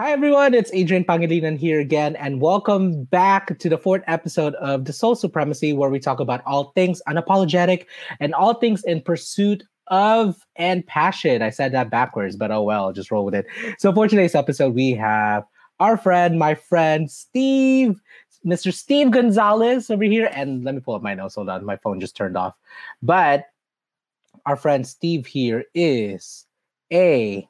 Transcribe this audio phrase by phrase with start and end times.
[0.00, 0.54] Hi, everyone.
[0.54, 5.14] It's Edrian Pangilinan here again, and welcome back to the fourth episode of The Soul
[5.14, 7.84] Supremacy, where we talk about all things unapologetic
[8.18, 11.42] and all things in pursuit of and passion.
[11.42, 13.44] I said that backwards, but oh well, just roll with it.
[13.78, 15.44] So, for today's episode, we have
[15.80, 18.00] our friend, my friend, Steve,
[18.42, 18.72] Mr.
[18.72, 20.30] Steve Gonzales over here.
[20.32, 21.34] And let me pull up my notes.
[21.34, 22.54] Hold on, my phone just turned off.
[23.02, 23.48] But
[24.46, 26.46] our friend Steve here is
[26.90, 27.46] a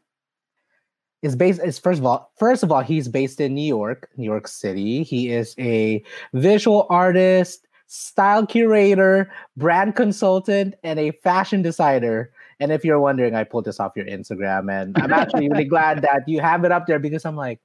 [1.23, 4.24] is based is first of all first of all he's based in new york new
[4.24, 5.02] york city.
[5.02, 6.02] He is a
[6.33, 13.43] visual artist style curator brand consultant and a fashion designer and if you're wondering i
[13.43, 16.87] pulled this off your instagram and i'm actually really glad that you have it up
[16.87, 17.59] there because i'm like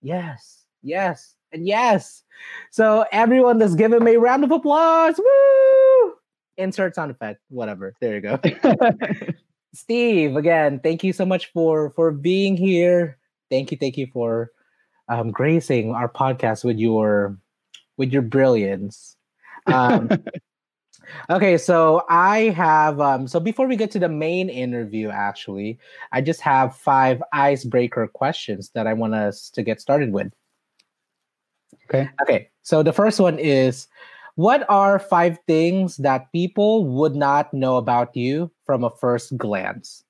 [0.00, 2.22] yes yes and yes.
[2.70, 6.14] So everyone let's give him a round of applause Woo!
[6.56, 7.94] insert sound effect whatever.
[8.00, 8.38] There you go
[9.76, 13.18] Steve, again, thank you so much for for being here.
[13.50, 14.50] Thank you, thank you for
[15.08, 17.38] um, gracing our podcast with your
[17.98, 19.16] with your brilliance.
[19.66, 20.08] Um,
[21.30, 25.78] okay, so I have um, so before we get to the main interview, actually,
[26.10, 30.32] I just have five icebreaker questions that I want us to get started with.
[31.84, 32.08] Okay.
[32.22, 32.48] Okay.
[32.62, 33.88] So the first one is
[34.36, 40.04] what are five things that people would not know about you from a first glance?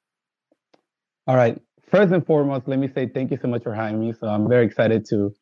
[1.27, 1.61] All right.
[1.89, 4.13] First and foremost, let me say thank you so much for having me.
[4.13, 5.33] So I'm very excited to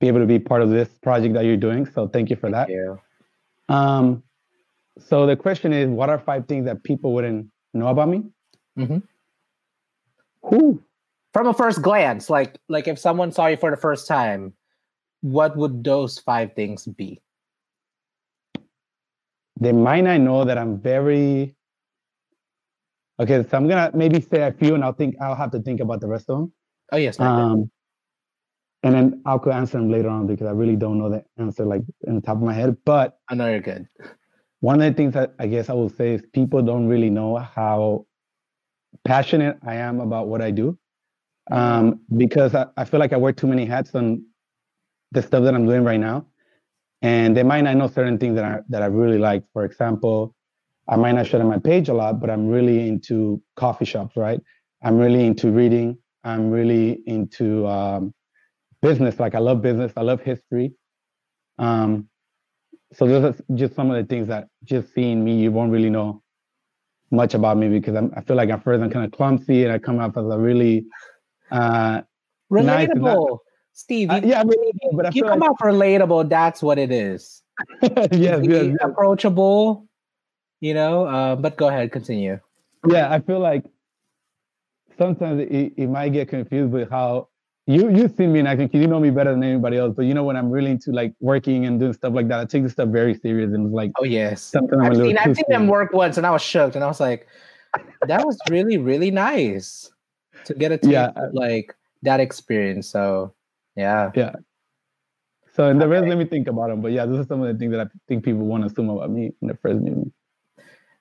[0.00, 1.86] be able to be part of this project that you're doing.
[1.86, 2.68] So thank you for that.
[2.68, 3.00] You.
[3.68, 4.22] Um,
[4.98, 8.24] so the question is, what are five things that people wouldn't know about me?
[8.78, 8.98] Mm-hmm.
[10.42, 10.82] Who?
[11.32, 14.54] From a first glance, like like if someone saw you for the first time,
[15.20, 17.20] what would those five things be?
[19.60, 21.54] they might not know that I'm very
[23.20, 23.44] okay.
[23.48, 26.00] So I'm gonna maybe say a few, and I'll think I'll have to think about
[26.00, 26.52] the rest of them.
[26.92, 27.18] Oh yes.
[27.20, 27.70] Um,
[28.82, 31.64] and then I'll go answer them later on because I really don't know the answer
[31.64, 32.76] like in the top of my head.
[32.84, 33.88] But I know you're good.
[34.60, 37.36] One of the things that I guess I will say is people don't really know
[37.36, 38.06] how
[39.04, 40.78] passionate I am about what I do.
[41.50, 44.22] Um, because I, I feel like I wear too many hats on
[45.12, 46.26] the stuff that I'm doing right now
[47.02, 49.44] and they might not know certain things that I that I really like.
[49.52, 50.34] For example,
[50.88, 54.40] I might not share my page a lot, but I'm really into coffee shops, right?
[54.82, 55.98] I'm really into reading.
[56.24, 58.14] I'm really into um,
[58.80, 59.20] business.
[59.20, 59.92] Like I love business.
[59.96, 60.72] I love history.
[61.58, 62.08] Um,
[62.92, 65.90] so those are just some of the things that just seeing me, you won't really
[65.90, 66.22] know
[67.10, 69.72] much about me because I'm, I feel like at first I'm kind of clumsy and
[69.72, 70.86] I come off as a really
[71.50, 72.02] uh,
[72.50, 73.28] relatable.
[73.28, 73.38] Nice
[73.72, 74.56] Steve, uh, yeah, mean,
[74.92, 75.50] but I you come like...
[75.62, 76.28] relatable.
[76.28, 77.42] That's what it is.
[77.82, 79.87] yes, yes, yes, approachable.
[80.60, 82.40] You know, uh, but go ahead, continue.
[82.86, 83.64] Yeah, I feel like
[84.98, 87.28] sometimes it, it might get confused with how
[87.66, 89.94] you you see me and I think you know me better than anybody else.
[89.94, 92.44] But you know when I'm really into like working and doing stuff like that, I
[92.46, 95.44] take this stuff very serious and it's like oh yes, something I've seen I've seen
[95.48, 97.28] them work once and I was shocked and I was like,
[98.06, 99.90] that was really really nice
[100.46, 101.12] to get a taste yeah.
[101.14, 102.88] of like that experience.
[102.88, 103.34] So
[103.76, 104.10] yeah.
[104.14, 104.32] Yeah.
[105.54, 105.92] So in the okay.
[105.92, 106.80] rest, let me think about them.
[106.80, 108.88] But yeah, this is some of the things that I think people want to assume
[108.90, 110.10] about me when they first meet me.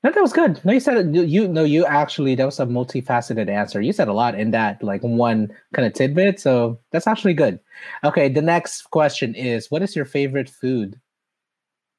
[0.03, 0.63] No, that was good.
[0.63, 3.81] No, you said you, you no, you actually that was a multifaceted answer.
[3.81, 6.39] You said a lot in that like one kind of tidbit.
[6.39, 7.59] So that's actually good.
[8.03, 10.99] Okay, the next question is what is your favorite food?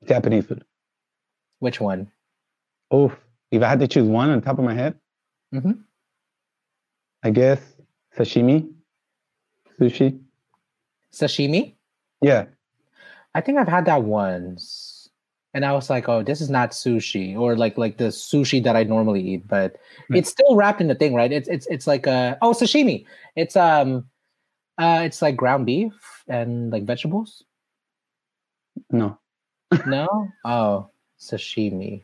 [0.06, 0.64] Japanese food.
[1.58, 2.10] Which one?
[2.90, 3.12] Oh,
[3.50, 4.94] if I had to choose one on top of my head,
[5.52, 5.72] mm-hmm.
[7.22, 7.60] I guess
[8.16, 8.70] sashimi,
[9.78, 10.20] sushi.
[11.12, 11.74] Sashimi?
[12.22, 12.46] Yeah.
[13.34, 14.87] I think I've had that once.
[15.54, 18.76] And I was like, oh, this is not sushi or like like the sushi that
[18.76, 20.16] I normally eat, but mm-hmm.
[20.16, 21.32] it's still wrapped in the thing, right?
[21.32, 23.06] It's it's it's like a oh sashimi.
[23.34, 24.04] It's um
[24.76, 25.94] uh it's like ground beef
[26.28, 27.44] and like vegetables.
[28.90, 29.18] No.
[29.86, 30.28] no?
[30.44, 32.02] Oh, sashimi.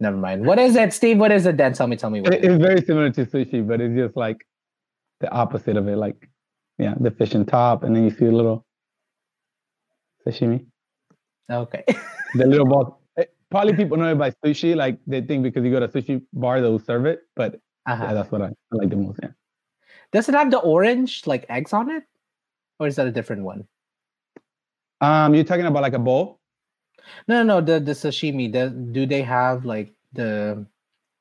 [0.00, 0.44] Never mind.
[0.44, 1.18] What is it, Steve?
[1.18, 1.74] What is it then?
[1.74, 4.44] Tell me, tell me what it's very similar to sushi, but it's just like
[5.20, 5.96] the opposite of it.
[5.96, 6.28] Like
[6.78, 8.66] yeah, the fish and top, and then you see a little
[10.26, 10.66] sashimi.
[11.48, 11.84] Okay.
[12.34, 13.00] the little ball.
[13.18, 16.22] Eh, probably people know it by sushi, like they think because you go to sushi
[16.32, 18.04] bar they'll serve it, but uh-huh.
[18.04, 19.20] yeah, that's what I, I like the most.
[19.22, 19.30] Yeah.
[20.12, 22.04] Does it have the orange like eggs on it,
[22.78, 23.66] or is that a different one?
[25.00, 26.40] Um, you're talking about like a bowl?
[27.26, 27.60] No, no, no.
[27.60, 28.52] The the sashimi.
[28.52, 30.66] The, do they have like the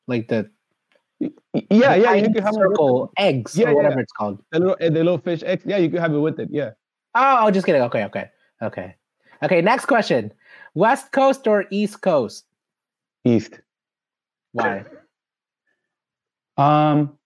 [0.08, 0.50] like the
[1.70, 4.04] yeah, yeah, you can have circle eggs yeah, or whatever yeah.
[4.04, 4.42] it's called.
[4.52, 5.64] The little, the little fish eggs.
[5.66, 6.50] Yeah, you can have it with it.
[6.52, 6.72] Yeah.
[7.16, 7.82] Oh, oh, just kidding.
[7.84, 8.30] Okay, okay,
[8.62, 8.96] okay,
[9.44, 9.62] okay.
[9.62, 10.32] Next question:
[10.74, 12.46] West Coast or East Coast?
[13.26, 13.60] East.
[14.54, 14.84] Why?
[16.58, 17.18] um,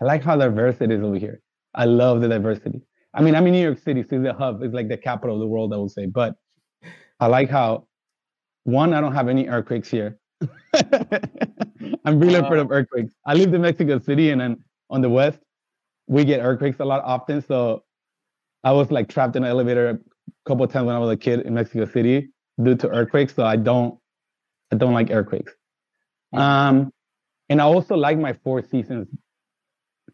[0.00, 1.40] I like how diverse it is over here.
[1.74, 2.82] I love the diversity.
[3.14, 4.62] I mean, I'm in New York City, so the hub.
[4.62, 6.06] It's like the capital of the world, I would say.
[6.06, 6.34] But
[7.20, 7.86] I like how
[8.64, 10.18] one, I don't have any earthquakes here.
[12.04, 13.12] I'm really afraid of earthquakes.
[13.26, 15.40] I lived in Mexico City, and then on the west,
[16.06, 17.42] we get earthquakes a lot often.
[17.42, 17.84] So
[18.64, 19.98] I was like trapped in an elevator a
[20.46, 23.34] couple of times when I was a kid in Mexico City due to earthquakes.
[23.34, 23.98] So I don't,
[24.72, 25.52] I don't like earthquakes.
[26.32, 26.92] Um,
[27.48, 29.08] and I also like my four seasons.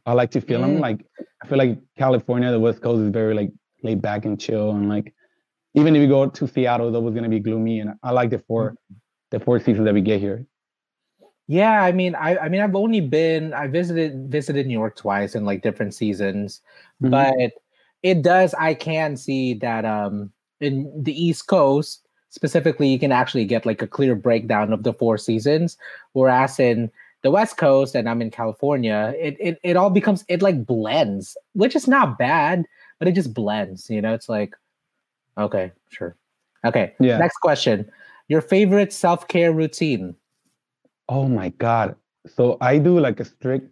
[0.05, 0.63] I like to feel mm.
[0.63, 0.81] them.
[0.81, 1.07] Like
[1.43, 3.51] I feel like California, the West Coast is very like
[3.83, 5.15] laid back and chill, and like
[5.75, 7.81] even if you go to Seattle, that was gonna be gloomy.
[7.81, 8.97] And I like the four, mm.
[9.31, 10.47] the four seasons that we get here.
[11.47, 15.35] Yeah, I mean, I, I mean, I've only been, I visited visited New York twice
[15.35, 16.61] in like different seasons,
[17.03, 17.11] mm-hmm.
[17.11, 17.53] but
[18.03, 18.55] it does.
[18.55, 22.08] I can see that um in the East Coast
[22.39, 25.77] specifically, you can actually get like a clear breakdown of the four seasons,
[26.13, 26.89] whereas in
[27.23, 31.37] the West Coast and I'm in California, it it it all becomes it like blends,
[31.55, 32.65] which is not bad,
[33.01, 33.91] but it just blends.
[33.91, 34.55] You know, it's like,
[35.37, 36.15] okay, sure,
[36.65, 36.95] okay.
[37.01, 37.19] Yeah.
[37.19, 37.91] Next question:
[38.29, 40.15] Your favorite self care routine?
[41.09, 41.97] Oh my god.
[42.29, 43.67] So I do like a strict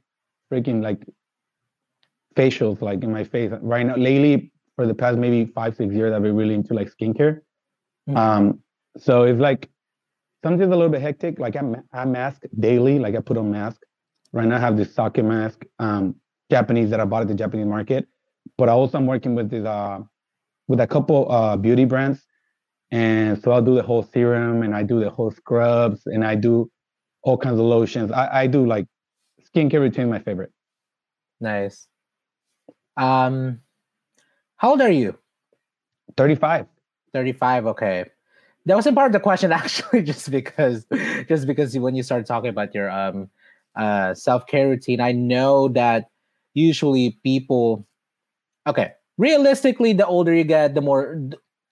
[0.51, 1.07] freaking like
[2.35, 3.95] facials like in my face right now.
[3.95, 7.43] Lately, for the past maybe five, six years, I've been really into like skincare.
[8.09, 8.17] Mm-hmm.
[8.17, 8.61] Um,
[8.99, 9.69] so it's like
[10.43, 11.39] something's a little bit hectic.
[11.39, 11.63] Like I,
[11.93, 13.81] I mask daily, like I put on mask.
[14.33, 16.17] Right now I have this socket mask, um,
[16.51, 18.07] Japanese that I bought at the Japanese market.
[18.57, 20.01] But I also I'm working with this uh
[20.69, 22.25] with a couple uh beauty brands.
[22.91, 26.37] And so I'll do the whole serum and I do the whole scrubs and I
[26.37, 26.71] do
[27.23, 28.13] all kinds of lotions.
[28.13, 28.87] I, I do like
[29.43, 30.53] skincare routine, my favorite.
[31.41, 31.89] Nice.
[32.97, 33.61] Um,
[34.57, 35.19] how old are you?
[36.17, 36.67] 35.
[37.17, 37.67] 35.
[37.67, 38.05] Okay.
[38.67, 40.85] That wasn't part of the question actually, just because,
[41.29, 43.31] just because when you started talking about your um,
[43.75, 46.11] uh, self care routine, I know that
[46.53, 47.87] usually people,
[48.67, 51.19] okay, realistically, the older you get, the more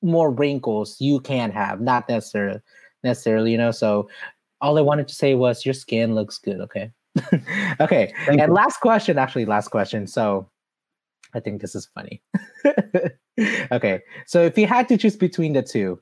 [0.01, 2.61] more wrinkles you can have, not necessarily
[3.03, 3.71] necessarily, you know.
[3.71, 4.09] So
[4.63, 6.61] all I wanted to say was your skin looks good.
[6.61, 6.91] Okay.
[7.81, 8.15] okay.
[8.25, 8.55] Thank and you.
[8.55, 10.07] last question, actually, last question.
[10.07, 10.49] So
[11.35, 12.23] I think this is funny.
[13.73, 14.01] okay.
[14.27, 16.01] So if you had to choose between the two,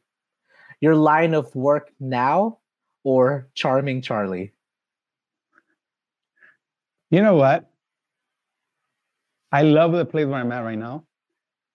[0.80, 2.58] your line of work now
[3.04, 4.52] or Charming Charlie?
[7.10, 7.70] You know what?
[9.50, 11.04] I love the place where I'm at right now.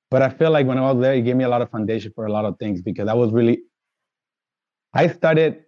[0.10, 2.12] But I feel like when I was there, it gave me a lot of foundation
[2.16, 3.60] for a lot of things because I was really,
[4.94, 5.66] I started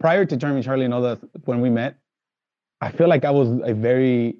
[0.00, 1.98] prior to Charming Charlie and all that, when we met,
[2.80, 4.38] I feel like I was a very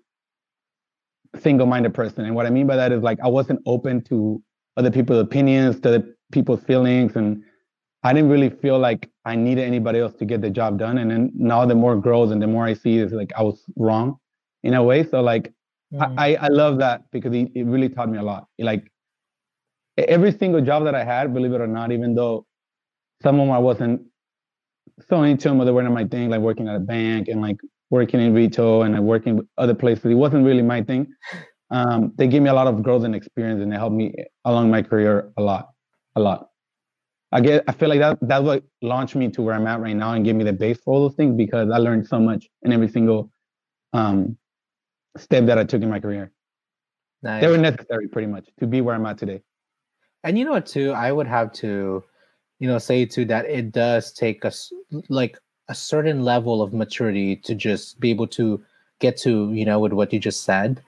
[1.39, 2.25] single-minded person.
[2.25, 4.43] And what I mean by that is like I wasn't open to
[4.77, 7.43] other people's opinions, to the people's feelings, and
[8.03, 10.99] I didn't really feel like I needed anybody else to get the job done.
[10.99, 13.65] And then now the more grows and the more I see is like I was
[13.77, 14.19] wrong
[14.63, 15.05] in a way.
[15.05, 15.53] So like
[15.93, 16.15] mm.
[16.17, 18.47] I, I love that because it, it really taught me a lot.
[18.59, 18.91] Like
[19.99, 22.47] every single job that I had, believe it or not, even though
[23.23, 24.03] some of them I wasn't
[25.09, 27.57] so into them, they weren't my thing, like working at a bank and like
[27.91, 30.07] working in retail and working with other places.
[30.07, 31.07] It wasn't really my thing.
[31.71, 34.71] Um, they gave me a lot of growth and experience and they helped me along
[34.71, 35.71] my career a lot,
[36.15, 36.49] a lot.
[37.33, 39.97] I get, I feel like that that's what launched me to where I'm at right
[39.97, 42.47] now and gave me the base for all those things because I learned so much
[42.63, 43.31] in every single
[43.93, 44.39] um,
[45.17, 46.33] step that I took in my career.
[47.23, 47.41] Nice.
[47.41, 49.43] They were necessary pretty much to be where I'm at today.
[50.23, 52.05] And you know what, too, I would have to
[52.59, 54.73] you know say too that it does take us
[55.09, 58.63] like a certain level of maturity to just be able to
[58.99, 60.83] get to you know with what you just said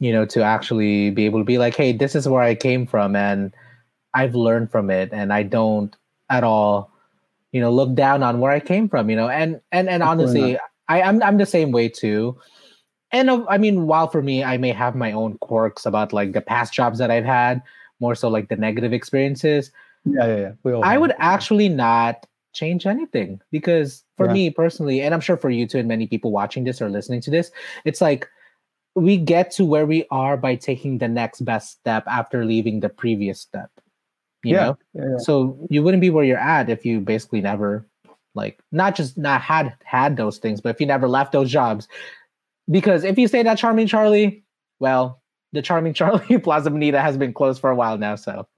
[0.00, 2.86] you know to actually be able to be like hey this is where i came
[2.86, 3.54] from and
[4.14, 5.96] i've learned from it and i don't
[6.28, 6.90] at all
[7.52, 9.28] you know look down on where i came from you know?
[9.28, 12.36] And and and honestly i i'm, I'm the same way too.
[13.12, 16.32] And uh, i mean while for me i may have my own quirks about like
[16.32, 17.62] the past jobs that i've had
[18.00, 19.70] more so like the negative experiences
[20.04, 20.78] yeah, yeah, yeah.
[20.78, 24.32] I would actually not change anything because for yeah.
[24.32, 27.20] me personally, and I'm sure for you too, and many people watching this or listening
[27.22, 27.50] to this,
[27.84, 28.28] it's like
[28.94, 32.88] we get to where we are by taking the next best step after leaving the
[32.88, 33.70] previous step.
[34.44, 34.78] You yeah, know?
[34.94, 35.18] Yeah.
[35.18, 37.86] So you wouldn't be where you're at if you basically never
[38.34, 41.88] like not just not had had those things, but if you never left those jobs.
[42.70, 44.44] Because if you say that charming Charlie,
[44.78, 48.16] well, the charming Charlie Plaza Bonita has been closed for a while now.
[48.16, 48.46] So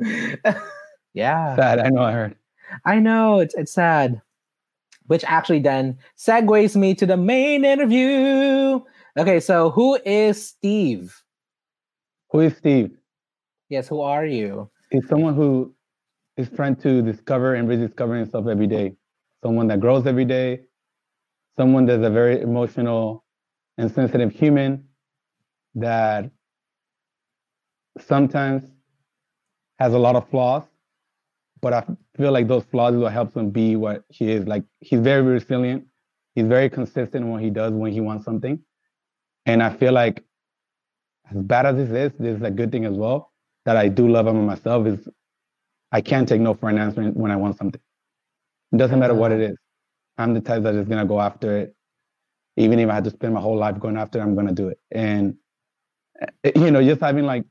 [1.14, 1.56] Yeah.
[1.56, 1.78] Sad.
[1.78, 2.36] I know I heard.
[2.85, 3.40] I know.
[3.40, 4.21] It's it's sad.
[5.07, 8.81] Which actually then segues me to the main interview.
[9.16, 11.14] Okay, so who is Steve?
[12.31, 12.97] Who is Steve?
[13.69, 14.71] Yes, who are you?
[14.90, 15.75] He's someone who
[16.37, 18.97] is trying to discover and rediscover himself every day.
[19.43, 20.62] Someone that grows every day.
[21.57, 23.25] Someone that's a very emotional
[23.78, 24.85] and sensitive human
[25.75, 26.31] that
[27.99, 28.71] sometimes
[29.78, 30.64] has a lot of flaws,
[31.64, 31.83] but I
[32.18, 34.47] feel like those flaws is what helps him be what he is.
[34.47, 35.87] Like he's very resilient.
[36.35, 38.59] He's very consistent in what he does when he wants something.
[39.47, 40.23] And I feel like
[41.30, 43.33] as bad as this is, this is a good thing as well
[43.64, 45.09] that I do love him myself is
[45.90, 47.80] I can't take no for an answer when I want something.
[48.73, 49.56] It doesn't matter what it is.
[50.18, 51.75] I'm the type that is gonna go after it.
[52.59, 54.68] Even if I had to spend my whole life going after it, I'm gonna do
[54.68, 54.78] it.
[54.90, 55.37] And
[56.44, 57.47] eh, you know, just having like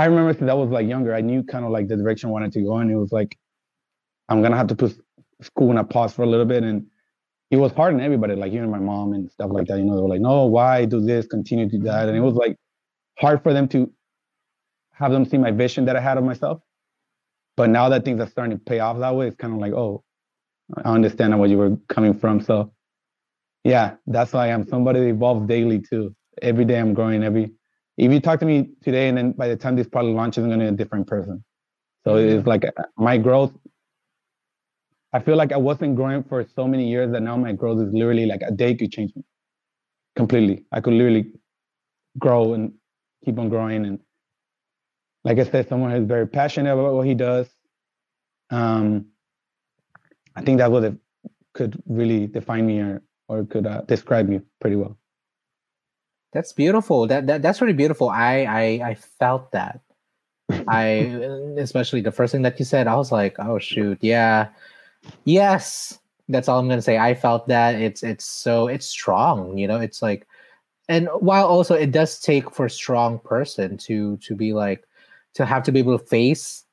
[0.00, 2.32] I remember since I was like younger, I knew kind of like the direction I
[2.32, 3.38] wanted to go, and it was like
[4.30, 4.98] I'm gonna have to put
[5.42, 6.62] school in a pause for a little bit.
[6.64, 6.86] And
[7.50, 9.78] it was hard on everybody, like even my mom and stuff like that.
[9.78, 11.26] You know, they were like, "No, why do this?
[11.26, 12.56] Continue to do that." And it was like
[13.18, 13.92] hard for them to
[14.92, 16.62] have them see my vision that I had of myself.
[17.56, 19.72] But now that things are starting to pay off that way, it's kind of like,
[19.74, 20.04] oh,
[20.84, 22.40] I understand where you were coming from.
[22.40, 22.72] So,
[23.64, 26.14] yeah, that's why I'm somebody that evolves daily too.
[26.42, 27.24] Every day I'm growing.
[27.24, 27.52] Every
[28.00, 30.48] if you talk to me today, and then by the time this product launches, I'm
[30.48, 31.44] going to be a different person.
[32.04, 32.38] So mm-hmm.
[32.38, 33.52] it's like uh, my growth.
[35.12, 37.92] I feel like I wasn't growing for so many years that now my growth is
[37.92, 39.22] literally like a day could change me
[40.16, 40.64] completely.
[40.72, 41.32] I could literally
[42.18, 42.72] grow and
[43.24, 43.84] keep on growing.
[43.84, 43.98] And
[45.24, 47.48] like I said, someone who's very passionate about what he does.
[48.48, 49.06] Um,
[50.36, 50.98] I think that would
[51.52, 54.96] could really define me or or could uh, describe me pretty well.
[56.32, 57.06] That's beautiful.
[57.06, 58.08] That, that that's really beautiful.
[58.08, 59.80] I I I felt that.
[60.68, 60.84] I
[61.58, 64.48] especially the first thing that you said, I was like, oh shoot, yeah,
[65.24, 65.98] yes.
[66.28, 66.98] That's all I'm gonna say.
[66.98, 69.58] I felt that it's it's so it's strong.
[69.58, 70.26] You know, it's like,
[70.88, 74.86] and while also it does take for a strong person to to be like
[75.34, 76.64] to have to be able to face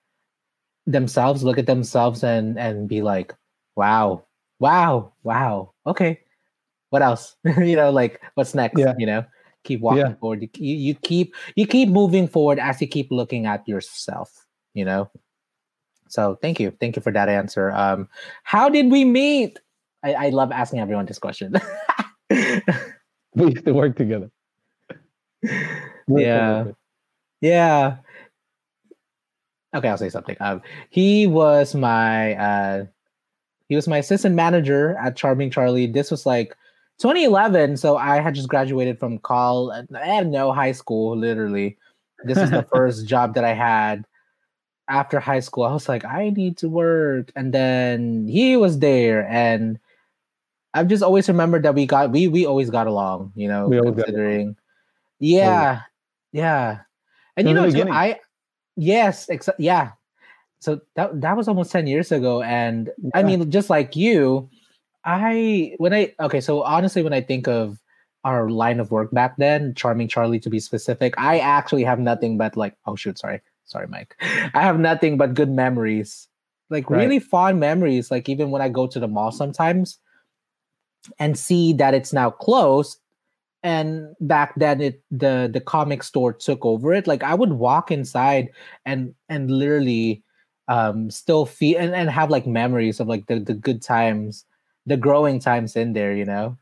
[0.86, 3.34] themselves, look at themselves, and and be like,
[3.76, 4.24] wow,
[4.60, 6.20] wow, wow, okay,
[6.92, 7.36] what else?
[7.44, 8.80] you know, like what's next?
[8.80, 8.94] Yeah.
[8.98, 9.26] You know,
[9.68, 10.16] keep walking yeah.
[10.16, 10.48] forward.
[10.56, 14.48] You, you keep you keep moving forward as you keep looking at yourself
[14.78, 15.10] you know?
[16.08, 16.72] So thank you.
[16.80, 17.72] Thank you for that answer.
[17.72, 18.08] Um
[18.44, 19.60] how did we meet?
[20.04, 21.54] I, I love asking everyone this question.
[23.36, 24.32] We used to work together.
[26.10, 26.72] Yeah.
[27.42, 27.98] Yeah.
[29.76, 30.38] Okay i'll say something.
[30.40, 32.86] Um he was my uh
[33.68, 35.88] he was my assistant manager at charming charlie.
[35.88, 36.56] This was like
[37.00, 37.78] 2011.
[37.78, 39.88] So I had just graduated from college.
[39.94, 41.78] I had no high school, literally.
[42.24, 44.06] This is the first job that I had
[44.90, 45.66] after high school.
[45.66, 47.32] I was like, I need to work.
[47.36, 49.28] And then he was there.
[49.28, 49.80] And
[50.74, 53.82] I've just always remembered that we got we we always got along, you know, we
[53.82, 54.56] considering.
[55.20, 55.82] Yeah.
[56.32, 56.80] Yeah.
[57.36, 58.20] And you know, too, I
[58.76, 59.92] yes, except yeah.
[60.60, 62.42] So that that was almost 10 years ago.
[62.42, 63.12] And yeah.
[63.14, 64.50] I mean, just like you,
[65.08, 67.80] I when I okay, so honestly, when I think of
[68.26, 72.38] our line of work back then, Charming Charlie to be specific, I actually have nothing
[72.38, 74.16] but like, oh shoot, sorry, sorry, Mike.
[74.22, 76.28] I have nothing but good memories,
[76.70, 77.04] like right.
[77.04, 78.12] really fond memories.
[78.12, 79.98] Like even when I go to the mall sometimes
[81.20, 83.00] and see that it's now closed,
[83.64, 87.08] and back then it the the comic store took over it.
[87.08, 88.50] Like I would walk inside
[88.86, 90.22] and and literally
[90.68, 94.44] um still feel and, and have like memories of like the the good times
[94.88, 96.58] the growing times in there, you know.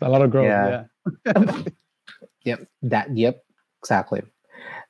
[0.00, 0.46] a lot of growth.
[0.46, 0.84] Yeah.
[1.26, 1.64] yeah.
[2.44, 2.68] yep.
[2.82, 3.16] That.
[3.16, 3.42] Yep.
[3.80, 4.22] Exactly.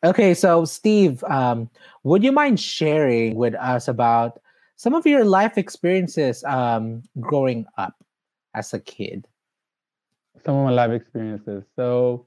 [0.05, 1.71] Okay, so Steve, um,
[2.03, 4.41] would you mind sharing with us about
[4.77, 7.95] some of your life experiences um, growing up
[8.55, 9.27] as a kid?
[10.45, 11.63] Some of my life experiences.
[11.77, 12.27] So,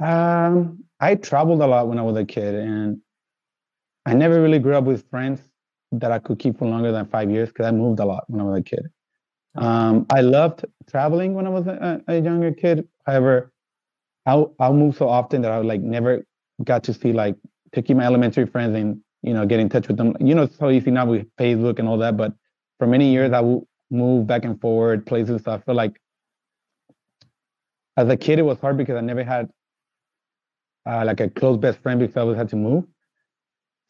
[0.00, 3.00] um, I traveled a lot when I was a kid, and
[4.06, 5.49] I never really grew up with friends
[5.92, 8.40] that I could keep for longer than five years because I moved a lot when
[8.40, 8.90] I was a kid.
[9.56, 12.86] Um, I loved traveling when I was a, a younger kid.
[13.06, 13.52] However,
[14.26, 16.24] I I moved so often that I like never
[16.62, 17.36] got to see like
[17.74, 20.16] keep my elementary friends and you know get in touch with them.
[20.20, 22.32] You know, it's so easy now with Facebook and all that, but
[22.78, 25.42] for many years I would move back and forward places.
[25.44, 26.00] So I feel like
[27.96, 29.50] as a kid it was hard because I never had
[30.86, 32.84] uh, like a close best friend because I always had to move.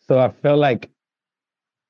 [0.08, 0.90] So I felt like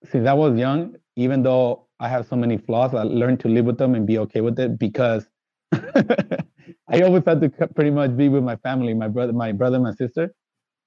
[0.04, 3.66] since I was young, even though I have so many flaws, I learned to live
[3.66, 5.26] with them and be okay with it because
[5.72, 9.92] I always had to pretty much be with my family, my brother, my brother, my
[9.92, 10.34] sister.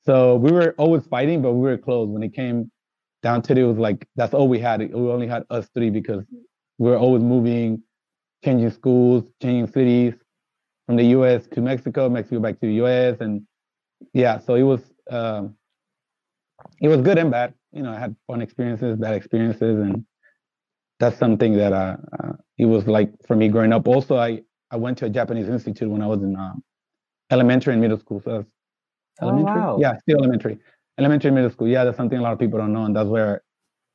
[0.06, 2.10] So we were always fighting, but we were close.
[2.10, 2.72] When it came
[3.22, 4.80] down to it, it was like that's all we had.
[4.80, 6.26] We only had us three because
[6.78, 7.84] we were always moving,
[8.44, 10.14] changing schools, changing cities
[10.88, 11.48] from the U.S.
[11.54, 13.18] to Mexico, Mexico back to the U.S.
[13.22, 13.44] And
[14.14, 15.56] yeah, so it was um,
[16.82, 20.06] it was good and bad you know, I had fun experiences, bad experiences, and
[21.00, 23.88] that's something that uh, uh, it was like for me growing up.
[23.88, 26.64] Also, I I went to a Japanese institute when I was in um,
[27.32, 28.46] elementary and middle school, so
[29.22, 29.60] elementary.
[29.60, 29.78] wow.
[29.80, 30.60] Yeah, still elementary.
[31.00, 31.68] Elementary, middle school.
[31.68, 33.44] Yeah, that's something a lot of people don't know, and that's where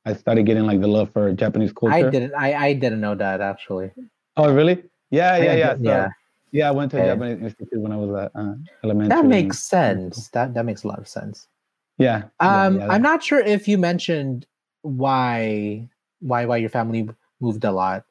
[0.05, 1.95] I started getting like the love for Japanese culture.
[1.95, 2.33] I didn't.
[2.35, 3.91] I I didn't know that actually.
[4.35, 4.83] Oh, really?
[5.09, 5.75] Yeah, yeah, yeah.
[5.75, 6.07] So, yeah.
[6.51, 6.67] yeah.
[6.69, 7.09] I went to a Okay.
[7.09, 9.09] Japanese institute when I was at uh, elementary.
[9.09, 10.29] That and- makes sense.
[10.29, 11.47] That that makes a lot of sense.
[11.99, 12.23] Yeah.
[12.41, 14.47] yeah, Um, yeah, I'm not sure if you mentioned
[14.81, 15.87] why
[16.21, 17.07] why why your family
[17.39, 18.05] moved a lot.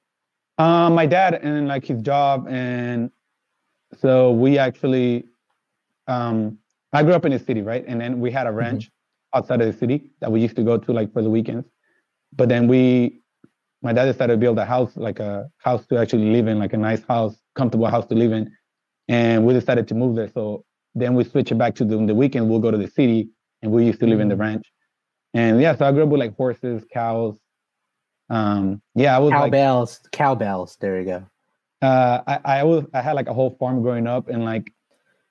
[0.59, 3.11] Um, my dad and like his job, and
[4.01, 5.25] so we actually,
[6.07, 6.59] um,
[6.93, 7.85] I grew up in the city, right?
[7.87, 8.91] And then we had a ranch
[9.35, 11.67] outside of the city that we used to go to like for the weekends.
[12.37, 13.21] But then we,
[13.83, 16.73] my dad decided to build a house, like a house to actually live in, like
[16.73, 18.53] a nice house, comfortable house to live in,
[19.09, 20.29] and we decided to move there.
[20.29, 20.65] So
[20.95, 22.51] then we switch it back to the, the weekend.
[22.51, 23.31] We'll go to the city,
[23.63, 24.41] and we used to live in the Mhm.
[24.41, 24.67] ranch.
[25.35, 27.39] And yeah, so I grew up with like horses, cows.
[28.31, 30.77] Um, yeah, I was like Cowbells, cowbells.
[30.81, 31.25] There you go.
[31.83, 34.73] uh, I, I was I had like a whole farm growing up, and like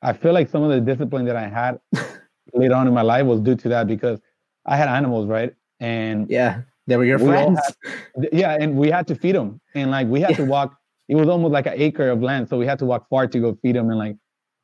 [0.02, 1.80] I feel like some of the discipline that I had
[2.54, 4.20] later on in my life was due to that because
[4.66, 5.54] I had animals, right?
[5.80, 7.60] And Yeah, they were your We friends.
[8.22, 10.76] th- yeah, and we had to feed them, and like we had to walk.
[11.08, 13.40] It was almost like an acre of land, so we had to walk far to
[13.40, 14.16] go feed them, and like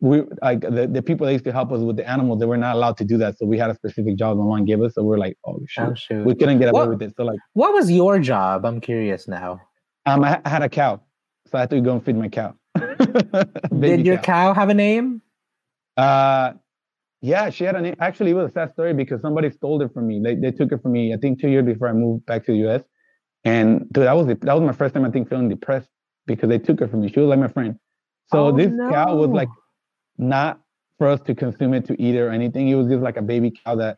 [0.07, 0.15] we
[0.47, 2.75] like the, the people that used to help us with the animals, they were not
[2.77, 4.99] allowed to do that, so we had a specific job my mom gave us, so
[5.09, 6.25] we're like, oh shoot, Oh shoot.
[6.29, 7.11] we couldn't get away What- with it.
[7.17, 8.65] So like, What was your job?
[8.69, 9.51] I'm curious now.
[10.09, 10.93] um, I, I had a cow,
[11.47, 12.53] so I had to go and feed my cow.
[13.79, 14.23] Did your cow.
[14.23, 15.21] cow have a name?
[15.97, 16.53] Uh,
[17.21, 17.95] yeah, she had a name.
[17.99, 20.19] Actually, it was a sad story because somebody stole it from me.
[20.25, 21.13] They they took it from me.
[21.13, 22.83] I think two years before I moved back to the U.S.
[23.45, 25.89] And dude, that was the- that was my first time I think feeling depressed
[26.25, 27.09] because they took it from me.
[27.11, 27.75] She was like my friend.
[28.31, 29.49] So Oh, this cow was like
[30.17, 30.59] not
[30.97, 32.67] for us to consume it to eat it or anything.
[32.67, 33.97] It was just like a baby cow that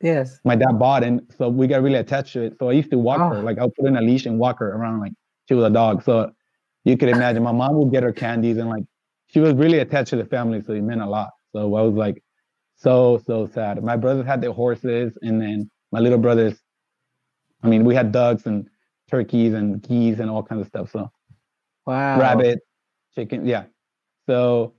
[0.00, 0.40] Yes.
[0.44, 2.56] my dad bought, and so we got really attached to it.
[2.58, 3.42] So I used to walk her, Oh.
[3.42, 5.12] like I'll put in a leash and walk her around like
[5.48, 6.02] she was a dog.
[6.02, 6.32] So
[6.84, 8.84] you could imagine my mom would get her candies and like
[9.28, 11.30] she was really attached to the family, so it meant a lot.
[11.52, 12.22] So I was like
[12.76, 13.82] so so sad.
[13.82, 16.60] My brothers had their horses, and then my little brothers.
[17.62, 18.68] I mean, we had ducks and
[19.08, 20.90] turkeys and geese and all kinds of stuff.
[20.90, 21.10] So
[21.86, 22.18] Wow.
[22.18, 22.58] rabbit,
[23.14, 23.64] chicken, yeah.
[24.26, 24.74] So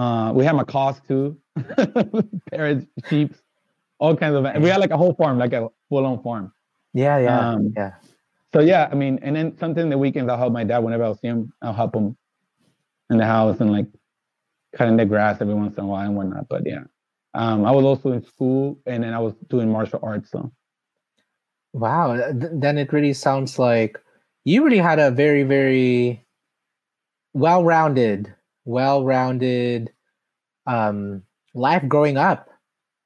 [0.00, 1.36] uh, we had macaws too,
[2.50, 3.34] parrots, sheep,
[3.98, 4.62] all kinds of.
[4.62, 6.52] We had like a whole farm, like a full-on farm.
[6.94, 7.92] Yeah, yeah, Um, yeah.
[8.54, 11.14] So yeah, I mean, and then something the weekends I'll help my dad whenever I'll
[11.14, 11.52] see him.
[11.62, 12.16] I'll help him
[13.10, 13.86] in the house and like
[14.74, 16.48] cutting the grass every once in a while and whatnot.
[16.48, 16.84] But yeah,
[17.34, 20.30] um, I was also in school and then I was doing martial arts.
[20.30, 20.50] So
[21.74, 22.16] Wow.
[22.16, 24.00] th- then it really sounds like
[24.44, 26.24] you really had a very, very
[27.34, 29.90] well-rounded, well-rounded
[30.66, 31.22] um
[31.54, 32.48] life growing up.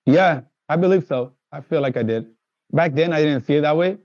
[0.06, 1.32] yeah, I believe so.
[1.52, 2.26] I feel like I did.
[2.72, 3.96] Back then, I didn't see it that way,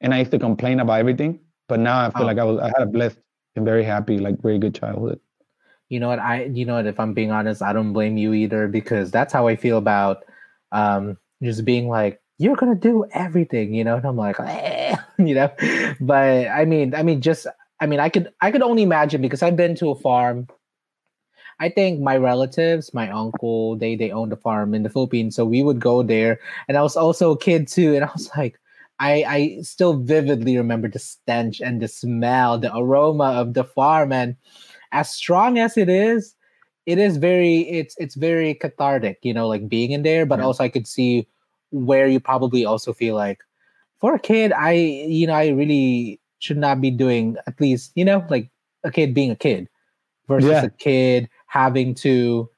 [0.00, 1.40] and I used to complain about everything.
[1.68, 2.26] But now I feel Oh.
[2.26, 3.18] like I was I had a blessed
[3.56, 5.20] and very happy, like very good childhood.
[5.88, 6.18] You know what?
[6.20, 6.86] I you know what?
[6.86, 10.24] If I'm being honest, I don't blame you either because that's how I feel about
[10.72, 13.96] um just being like you're gonna do everything, you know.
[13.96, 15.50] And I'm like, "Eh," you know.
[16.00, 17.46] But I mean, I mean, just
[17.80, 20.46] I mean, I could I could only imagine because I've been to a farm.
[21.60, 25.44] I think my relatives, my uncle, they they owned a farm in the Philippines, so
[25.44, 28.58] we would go there, and I was also a kid too, and I was like.
[29.02, 34.12] I, I still vividly remember the stench and the smell, the aroma of the farm,
[34.12, 34.36] and
[34.92, 36.34] as strong as it is,
[36.86, 40.26] it is very it's it's very cathartic, you know, like being in there.
[40.26, 40.46] But Yeah.
[40.46, 41.26] also, I could see
[41.70, 43.40] where you probably also feel like,
[44.00, 48.04] for a kid, I you know I really should not be doing at least you
[48.04, 48.50] know like
[48.84, 49.68] a kid being a kid
[50.28, 50.64] versus Yeah.
[50.64, 52.48] a kid having to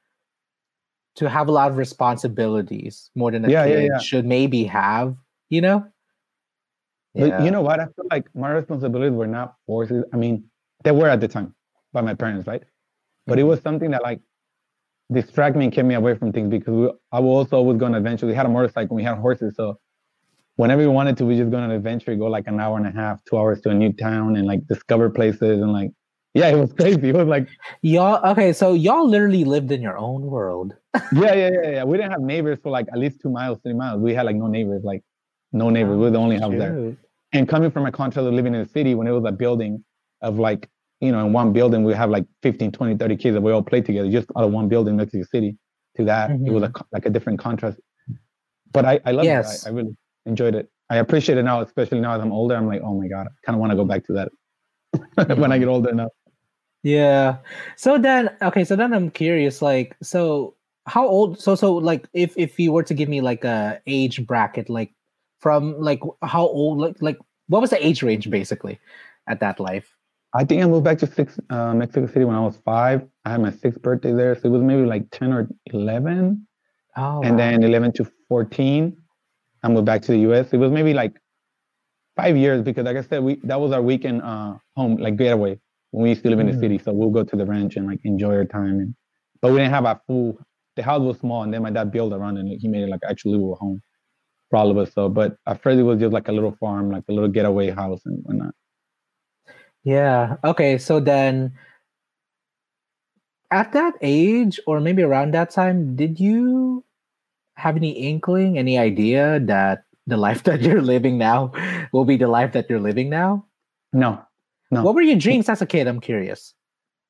[1.15, 3.99] to have a lot of responsibilities more than a Yeah, yeah, kid yeah.
[3.99, 5.15] should maybe have,
[5.49, 5.85] you know.
[7.15, 7.79] But you know what?
[7.79, 10.03] I feel like my responsibilities were not forces.
[10.13, 10.45] I mean,
[10.83, 11.53] they were at the time
[11.91, 12.63] by my parents, right?
[13.27, 13.49] But it mm-hmm.
[13.49, 14.19] was something that like
[15.11, 17.91] distract me and kept me away from things because we, I was also always going
[17.93, 18.25] to adventure.
[18.27, 19.79] We had a motorcycle, we had horses, so
[20.55, 22.87] whenever we wanted to, we just go on an adventure, go like an hour and
[22.87, 25.91] a half, two hours to a new town, and like discover places and like,
[26.33, 27.09] yeah, it was crazy.
[27.09, 27.47] It was like,
[27.81, 30.73] y'all okay, so y'all literally lived in your own world.
[31.13, 31.83] yeah, yeah, yeah, yeah.
[31.83, 34.01] We didn't have neighbors for like at least two miles, three miles.
[34.01, 35.03] We had like no neighbors, like
[35.51, 35.97] no neighbors.
[35.97, 36.95] we were the only house there.
[37.33, 39.83] And coming from a contract of living in the city when it was a building
[40.21, 40.69] of like
[41.01, 43.61] you know in one building we have like 15 20 30 kids that we all
[43.61, 45.57] play together just out of one building next to the city
[45.97, 46.81] to that it was a, mm-hmm.
[46.91, 47.79] like a different contrast
[48.71, 49.65] but i i love Yes.
[49.65, 52.55] it I, I really enjoyed it i appreciate it now especially now as i'm older
[52.55, 55.51] i'm like oh my god i kind of want to go back to that when
[55.51, 56.09] i get older now
[56.83, 57.37] Yeah.
[57.77, 62.33] So then okay, so then I'm curious, like, so how old so so like if
[62.37, 64.93] if you were to give me like a age bracket, like
[65.39, 67.17] from like how old like like
[67.47, 68.79] what was the age range basically
[69.27, 69.95] at that life?
[70.35, 73.29] i think i moved back to six uh, mexico city when i was five i
[73.29, 76.47] had my sixth birthday there so it was maybe like 10 or 11
[76.95, 77.37] Oh, and wow.
[77.37, 78.95] then 11 to 14,
[79.63, 80.53] I moved back to the US.
[80.53, 81.19] It was maybe like
[82.15, 85.59] five years because, like I said, we that was our weekend uh, home, like getaway
[85.93, 86.59] when we used to live in the mm.
[86.59, 86.79] city.
[86.79, 88.79] So we'll go to the ranch and like enjoy our time.
[88.79, 88.95] And
[89.41, 90.39] but we didn't have a full.
[90.75, 93.01] The house was small, and then my dad built around and he made it like
[93.07, 93.79] actually a home
[94.49, 94.91] for all of us.
[94.91, 97.69] So, but at first it was just like a little farm, like a little getaway
[97.69, 98.55] house and whatnot.
[99.83, 100.37] Yeah.
[100.43, 100.79] Okay.
[100.79, 101.53] So then,
[103.51, 106.83] at that age, or maybe around that time, did you
[107.55, 111.51] have any inkling, any idea that the life that you're living now
[111.93, 113.45] will be the life that you're living now?
[113.93, 114.25] No,
[114.73, 114.83] no.
[114.83, 115.87] What were your dreams as a kid?
[115.87, 116.53] I'm curious.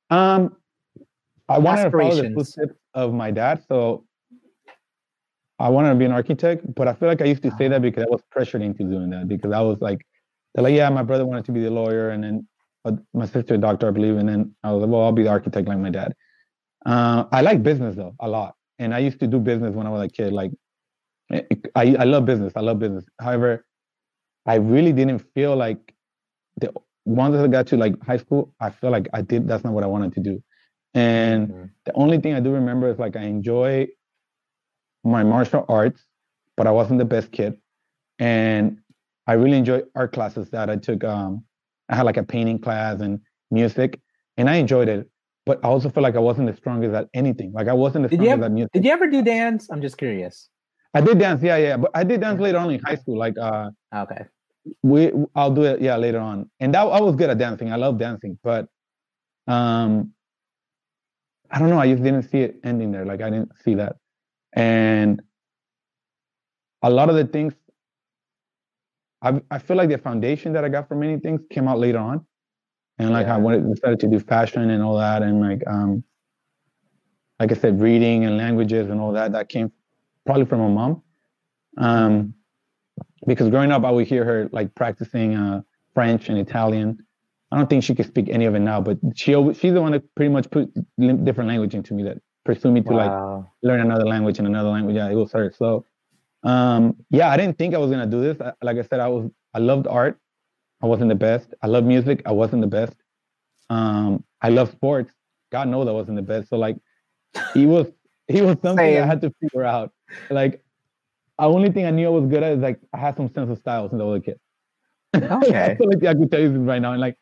[0.10, 0.56] Um,
[1.50, 4.06] I wanted to follow the footsteps of my dad, so
[5.60, 6.62] I wanted to be an architect.
[6.76, 7.80] But I feel like I used to say that ah.
[7.80, 10.06] because I was pressured into doing that because I was like,
[10.56, 12.48] like, yeah, my brother wanted to be the lawyer, and then
[12.86, 15.24] uh, my sister a doctor, I believe, and then I was like, well, I'll be
[15.24, 16.14] the architect like my dad.
[16.86, 19.90] Uh, I like business though a lot, and I used to do business when I
[19.90, 20.34] was a kid.
[20.34, 20.52] Like
[21.32, 22.54] I, I love business.
[22.56, 23.06] I love business.
[23.20, 23.66] However,
[24.46, 25.94] I really didn't feel like
[26.58, 26.72] the
[27.06, 29.48] once I got to like high school, I feel like I did.
[29.48, 30.44] That's not what I wanted to do.
[30.94, 31.66] And mm-hmm.
[31.86, 33.88] the only thing I do remember is like I enjoy
[35.04, 36.04] my martial arts,
[36.56, 37.58] but I wasn't the best kid.
[38.20, 38.80] And
[39.28, 41.04] I really enjoy art classes that I took.
[41.04, 41.44] Um,
[41.90, 43.20] I had like a painting class and
[43.52, 44.00] music,
[44.38, 45.10] and I enjoyed it.
[45.46, 47.52] But I also feel like I wasn't the strongest at anything.
[47.52, 48.72] Like I wasn't the strongest ever, at music.
[48.72, 49.68] Did you ever do dance?
[49.70, 50.50] I'm just curious.
[50.94, 53.18] I did dance, yeah, yeah, but I did dance later on in high school.
[53.18, 54.26] Like, uh, okay,
[54.82, 56.50] we I'll do it, yeah, later on.
[56.60, 57.72] And that I was good at dancing.
[57.72, 58.68] I love dancing, but
[59.48, 60.14] um,
[61.52, 61.80] I don't know.
[61.80, 63.06] I just didn't see it ending there.
[63.06, 63.98] Like I didn't see that,
[64.54, 65.22] and
[66.82, 67.54] a lot of the things.
[69.22, 72.00] I I feel like the foundation that I got from many things came out later
[72.00, 72.26] on,
[73.00, 73.36] and like yeah.
[73.36, 76.04] I wanted started to do fashion and all that, and like um,
[77.40, 79.72] like I said, reading and languages and all that that came
[80.26, 81.04] probably from my mom.
[81.78, 82.34] Um,
[83.28, 85.62] because growing up, I would hear her like practicing uh,
[85.94, 87.06] French and Italian.
[87.52, 89.82] I don't think she could speak any of it now, but she always, she's the
[89.82, 93.38] one that pretty much put different language into me that pursued me to wow.
[93.38, 94.96] like learn another language and another language.
[94.96, 95.54] Yeah, it was her.
[95.56, 95.86] So,
[96.44, 98.42] um, yeah, I didn't think I was gonna do this.
[98.42, 100.20] I, like I said, I was I loved art.
[100.82, 101.54] I wasn't the best.
[101.62, 102.24] I love music.
[102.26, 102.96] I wasn't the best.
[103.70, 105.14] Um, I love sports.
[105.52, 106.50] God knows I wasn't the best.
[106.50, 106.78] So like,
[107.54, 107.88] he was
[108.28, 109.04] he was something Same.
[109.04, 109.92] I had to figure out.
[110.30, 110.63] Like,
[111.50, 113.50] the only thing I knew I was good at is like I had some sense
[113.50, 114.40] of style since I was a kid.
[115.16, 115.78] Okay.
[115.80, 116.92] only I could tell you right now.
[116.94, 117.18] And like,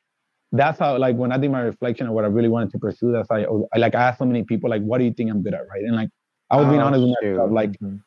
[0.54, 3.12] that's how like when I did my reflection of what I really wanted to pursue,
[3.12, 5.30] that's how I, I like I asked so many people like, what do you think
[5.30, 5.84] I'm good at, right?
[5.84, 6.10] And like
[6.50, 7.08] I was oh, being honest shoot.
[7.10, 7.98] with myself, like mm-hmm.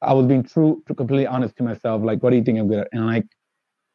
[0.00, 2.80] I was being true, completely honest to myself, like, what do you think I'm good
[2.80, 2.88] at?
[2.92, 3.26] And like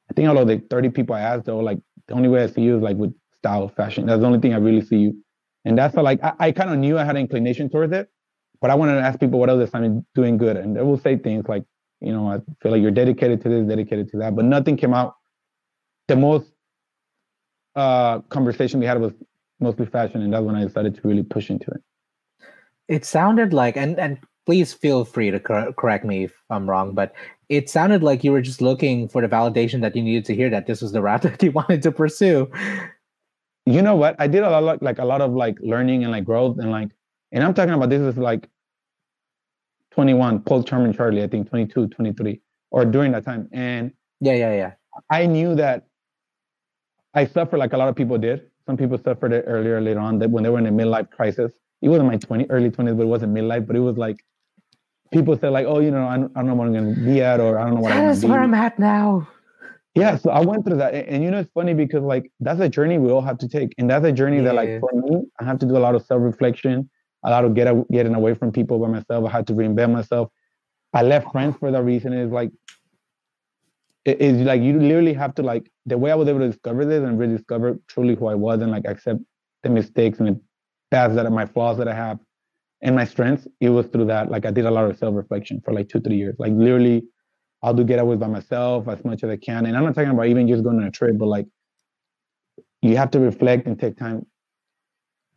[0.09, 2.43] I think out of the 30 people I asked, they were like, the only way
[2.43, 4.05] I see you is like with style, fashion.
[4.05, 5.23] That's the only thing I really see you.
[5.65, 8.09] And that's how, like I, I kind of knew I had an inclination towards it,
[8.61, 11.17] but I wanted to ask people what else I'm doing good, and they will say
[11.17, 11.63] things like,
[12.01, 14.93] you know, I feel like you're dedicated to this, dedicated to that, but nothing came
[14.93, 15.15] out.
[16.07, 16.51] The most
[17.75, 19.13] uh, conversation we had was
[19.59, 21.81] mostly fashion, and that's when I decided to really push into it.
[22.87, 26.93] It sounded like, and and please feel free to cor- correct me if I'm wrong,
[26.95, 27.13] but
[27.49, 30.49] it sounded like you were just looking for the validation that you needed to hear
[30.49, 32.49] that this was the route that you wanted to pursue.
[33.65, 34.15] You know what?
[34.19, 36.89] I did a lot, like a lot of like learning and like growth, and like
[37.31, 38.47] and I'm talking about this is like
[39.91, 43.49] 21, Paul Charming Charlie, I think 22, 23, or during that time.
[43.51, 44.71] And yeah, yeah, yeah.
[45.09, 45.87] I knew that
[47.13, 48.49] I suffered like a lot of people did.
[48.65, 51.51] Some people suffered it earlier, later on, that when they were in a midlife crisis.
[51.81, 54.23] It wasn't my 20, early 20s, but it wasn't midlife, but it was like
[55.11, 57.01] people said, like, oh, you know, I don't, I don't know what I'm going to
[57.01, 59.27] be at, or I don't know what That is where I'm at now.
[59.95, 60.93] Yeah, so I went through that.
[60.93, 63.47] And, and, you know, it's funny because like that's a journey we all have to
[63.47, 63.73] take.
[63.77, 64.43] And that's a journey yeah.
[64.43, 66.89] that like for me, I have to do a lot of self-reflection
[67.23, 69.25] a lot of get getting away from people by myself.
[69.25, 70.29] I had to reinvent myself.
[70.93, 72.13] I left friends for that reason.
[72.13, 72.51] Is like
[74.05, 76.85] it is like you literally have to like the way I was able to discover
[76.85, 79.19] this and rediscover truly who I was and like accept
[79.63, 80.41] the mistakes and the
[80.91, 82.19] paths that are my flaws that I have
[82.81, 83.47] and my strengths.
[83.59, 84.31] It was through that.
[84.31, 86.35] Like I did a lot of self reflection for like two three years.
[86.39, 87.03] Like literally,
[87.61, 89.65] I'll do getaways by myself as much as I can.
[89.65, 91.47] And I'm not talking about even just going on a trip, but like
[92.81, 94.25] you have to reflect and take time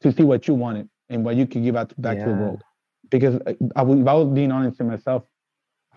[0.02, 2.24] to see what you wanted and what you could give out back yeah.
[2.24, 2.62] to the world.
[3.10, 5.24] Because uh, I, if I was being honest to myself,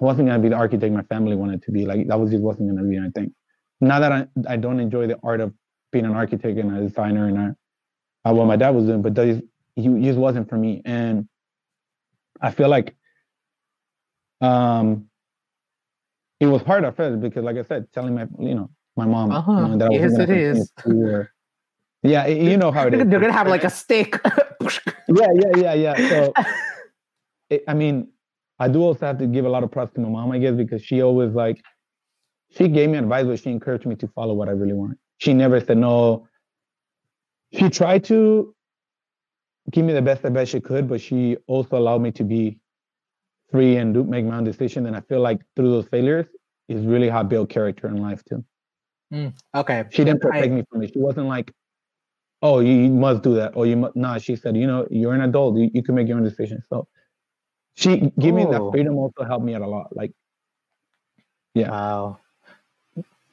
[0.02, 1.86] I wasn't gonna be the architect my family wanted to be.
[1.86, 3.34] Like that was just wasn't gonna be anything.
[3.80, 5.54] Now that I, I don't enjoy the art of
[5.92, 7.56] being an architect and a designer and a,
[8.26, 9.42] uh, what my dad was doing, but that is
[9.76, 10.82] he just wasn't for me.
[10.86, 11.28] And
[12.42, 12.96] I feel like
[14.42, 15.06] um
[16.40, 19.32] it was hard at first because like I said, telling my you know, my mom
[19.32, 19.52] uh-huh.
[19.52, 20.72] you know, that I was yes, it is.
[22.04, 23.08] Yeah, you know how it is.
[23.08, 24.20] They're gonna have like a stick.
[25.08, 25.94] yeah, yeah, yeah, yeah.
[26.10, 26.34] So,
[27.50, 28.10] it, I mean,
[28.60, 30.56] I do also have to give a lot of props to my mom, I guess,
[30.56, 31.62] because she always like
[32.52, 34.98] she gave me advice, but she encouraged me to follow what I really want.
[35.18, 36.28] She never said no.
[37.52, 38.56] She tried to
[39.72, 42.60] give me the best advice she could, but she also allowed me to be
[43.52, 44.86] free and do make my own decision.
[44.86, 46.26] And I feel like through those failures
[46.68, 48.44] is really how I build character in life too.
[49.14, 49.86] Mm, okay.
[49.92, 50.92] She didn't protect I, me from it.
[50.94, 51.52] She wasn't like,
[52.44, 53.56] oh, you, must do that.
[53.56, 56.08] Or you must no, she said, you know, you're an adult, you, you can make
[56.08, 56.66] your own decisions.
[56.70, 56.88] So
[57.76, 59.96] she giving me that freedom also helped me out a lot.
[59.96, 60.12] Like,
[61.56, 61.72] yeah.
[61.72, 62.20] Wow.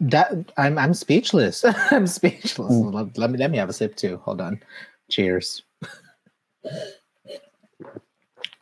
[0.01, 1.65] That I'm I'm speechless.
[1.91, 2.73] I'm speechless.
[2.73, 2.95] Mm.
[2.95, 4.17] Let, let me let me have a sip too.
[4.25, 4.63] Hold on.
[5.11, 5.63] Cheers.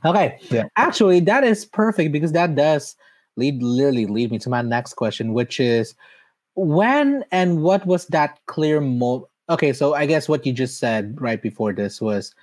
[0.05, 0.39] okay.
[0.51, 0.65] Yeah.
[0.77, 2.97] Actually, that is perfect because that does
[3.37, 5.95] lead literally lead me to my next question, which is
[6.55, 11.17] when and what was that clear mo okay so i guess what you just said
[11.21, 12.35] right before this was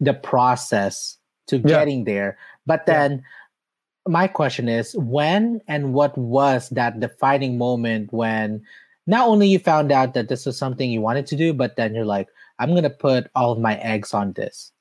[0.00, 1.62] the process to yeah.
[1.62, 4.12] getting there but then yeah.
[4.12, 8.62] my question is when and what was that defining moment when
[9.06, 11.94] not only you found out that this was something you wanted to do but then
[11.94, 14.72] you're like i'm going to put all of my eggs on this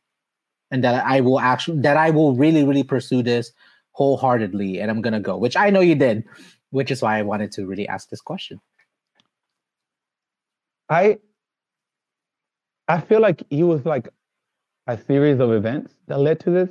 [0.70, 3.52] and that i will actually that i will really really pursue this
[3.94, 6.24] wholeheartedly and i'm going to go which i know you did
[6.70, 8.60] which is why i wanted to really ask this question
[10.92, 11.20] I
[12.88, 14.10] I feel like it was like
[14.88, 16.70] a series of events that led to this.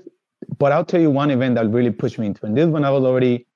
[0.59, 2.47] But I'll tell you one event that really pushed me into.
[2.47, 3.47] And this when I was already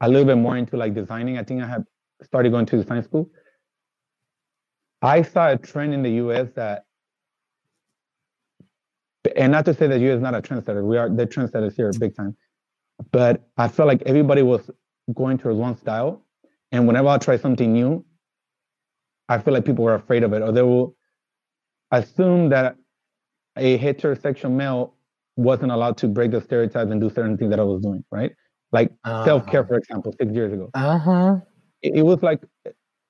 [0.00, 1.38] a little bit more into like designing.
[1.38, 1.84] I think I had
[2.22, 3.30] started going to design school.
[5.02, 6.84] I saw a trend in the US that
[9.34, 10.84] and not to say that US is not a trendsetter.
[10.84, 12.36] We are the trendsetters here big time.
[13.12, 14.70] But I felt like everybody was
[15.14, 16.22] going towards one style.
[16.72, 18.04] And whenever I try something new,
[19.28, 20.96] I feel like people were afraid of it, or they will
[21.90, 22.76] assume that
[23.56, 24.94] a heterosexual male
[25.36, 28.32] wasn't allowed to break the stereotypes and do certain things that I was doing, right?
[28.72, 29.24] Like uh-huh.
[29.24, 30.70] self care, for example, six years ago.
[30.74, 31.36] Uh huh.
[31.82, 32.42] It, it, was like,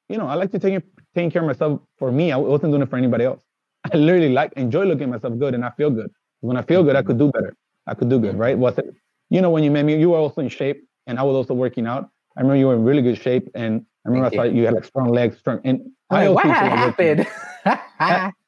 [0.08, 0.82] you know, I like to take
[1.14, 2.32] taking care of myself for me.
[2.32, 3.42] I wasn't doing it for anybody else.
[3.92, 6.10] I literally like enjoy looking at myself good, and I feel good.
[6.40, 7.56] When I feel good, I could do better.
[7.86, 8.58] I could do good, right?
[8.58, 8.86] Was it,
[9.30, 11.54] you know, when you met me, you were also in shape, and I was also
[11.54, 12.10] working out.
[12.36, 14.60] I remember you were in really good shape, and I remember Thank I thought you.
[14.60, 15.60] you had like strong legs, strong.
[15.64, 17.26] And I what happened?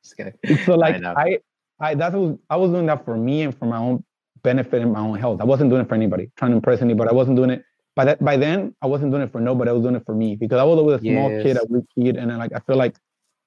[0.64, 1.38] So like I, I,
[1.80, 4.04] I that was I was doing that for me and for my own
[4.42, 5.40] benefit and my own health.
[5.40, 7.10] I wasn't doing it for anybody, trying to impress anybody.
[7.10, 7.64] I wasn't doing it.
[7.96, 9.70] By that by then, I wasn't doing it for nobody.
[9.70, 11.42] I was doing it for me because I was always a small yes.
[11.42, 12.96] kid, a weak kid, and then like I feel like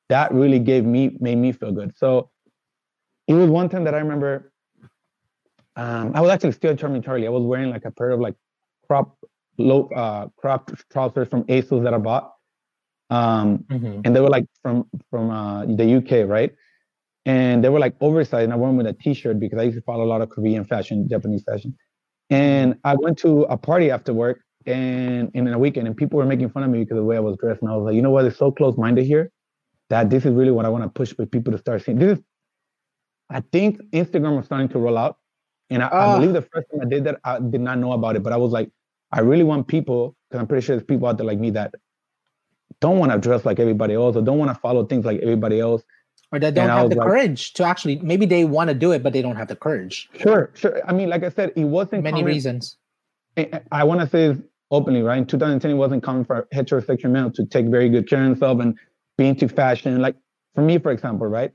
[0.09, 1.93] that really gave me made me feel good.
[1.97, 2.29] So
[3.27, 4.51] it was one time that I remember.
[5.77, 7.27] Um, I was actually still Charming Charlie.
[7.27, 8.35] I was wearing like a pair of like
[8.87, 9.17] crop
[9.57, 12.33] low uh crop trousers from ASOS that I bought
[13.11, 14.01] um, mm-hmm.
[14.05, 16.53] and they were like from from uh, the UK, right?
[17.25, 19.77] And they were like oversized, and I wore them with a T-shirt because I used
[19.77, 21.77] to follow a lot of Korean fashion, Japanese fashion.
[22.31, 26.25] And I went to a party after work, and, in a weekend, and people were
[26.25, 27.61] making fun of me because of the way I was dressed.
[27.61, 28.25] And I was like, you know what?
[28.25, 29.29] It's so close-minded here
[29.89, 31.99] that this is really what I want to push for people to start seeing.
[31.99, 32.23] This is,
[33.29, 35.17] I think Instagram was starting to roll out,
[35.69, 36.17] and I, I ah.
[36.17, 38.37] believe the first time I did that, I did not know about it, but I
[38.37, 38.71] was like,
[39.11, 41.75] I really want people because I'm pretty sure there's people out there like me that
[42.81, 45.59] don't want to dress like everybody else or don't want to follow things like everybody
[45.59, 45.83] else.
[46.33, 48.91] Or that don't and have the like, courage to actually maybe they want to do
[48.91, 50.09] it but they don't have the courage.
[50.17, 50.81] Sure sure.
[50.87, 52.77] I mean like i said it wasn't many common, reasons.
[53.71, 54.41] I want to say
[54.71, 55.17] openly right?
[55.17, 58.59] In 2010 it wasn't common for heterosexual male to take very good care of himself
[58.61, 58.77] and
[59.17, 60.01] be into fashion.
[60.01, 60.15] Like
[60.55, 61.51] for me for example right?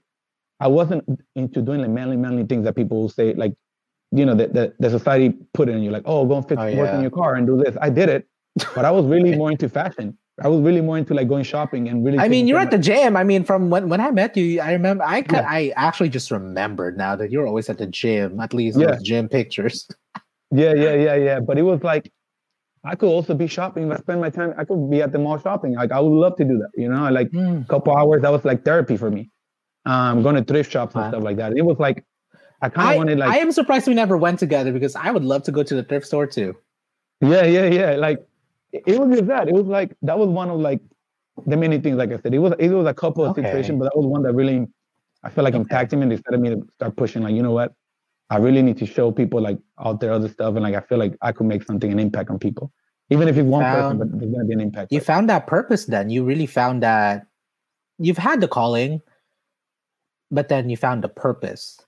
[0.60, 3.54] I wasn't into doing like manly manly things that people will say like
[4.12, 6.60] you know that the, the, society put it in you like oh go and fix
[6.60, 6.76] oh, yeah.
[6.76, 7.76] work in your car and do this.
[7.80, 8.28] I did it
[8.74, 11.88] but i was really more into fashion I was really more into like going shopping
[11.88, 12.18] and really.
[12.18, 13.16] I mean, you're at the gym.
[13.16, 15.48] I mean, from when, when I met you, I remember I could, yeah.
[15.48, 18.38] I actually just remembered now that you're always at the gym.
[18.40, 18.98] At least yeah.
[19.02, 19.88] gym pictures.
[20.50, 21.40] yeah, yeah, yeah, yeah.
[21.40, 22.12] But it was like
[22.84, 23.90] I could also be shopping.
[23.90, 25.74] If I spend my time, I could be at the mall shopping.
[25.74, 26.70] Like I would love to do that.
[26.76, 27.62] You know, like mm.
[27.62, 28.20] a couple hours.
[28.20, 29.30] That was like therapy for me.
[29.86, 31.10] Um, going to thrift shops and wow.
[31.10, 31.56] stuff like that.
[31.56, 32.04] It was like
[32.60, 33.30] I kind of wanted like.
[33.30, 35.82] I am surprised we never went together because I would love to go to the
[35.82, 36.54] thrift store too.
[37.20, 37.90] Yeah, yeah, yeah.
[37.92, 38.26] Like
[38.86, 39.48] it was just that.
[39.48, 40.80] It was like that was one of like
[41.46, 41.96] the many things.
[41.96, 43.42] Like I said, it was it was a couple of okay.
[43.42, 44.66] situations, but that was one that really
[45.22, 45.60] I feel like okay.
[45.60, 47.22] impacted me and decided me to start pushing.
[47.22, 47.72] Like you know what,
[48.30, 50.98] I really need to show people like out there other stuff, and like I feel
[50.98, 52.72] like I could make something an impact on people,
[53.10, 54.92] even if it's one found, person, but there's gonna be an impact.
[54.92, 55.86] You found that purpose.
[55.86, 57.26] Then you really found that
[57.98, 59.00] you've had the calling,
[60.30, 61.80] but then you found the purpose.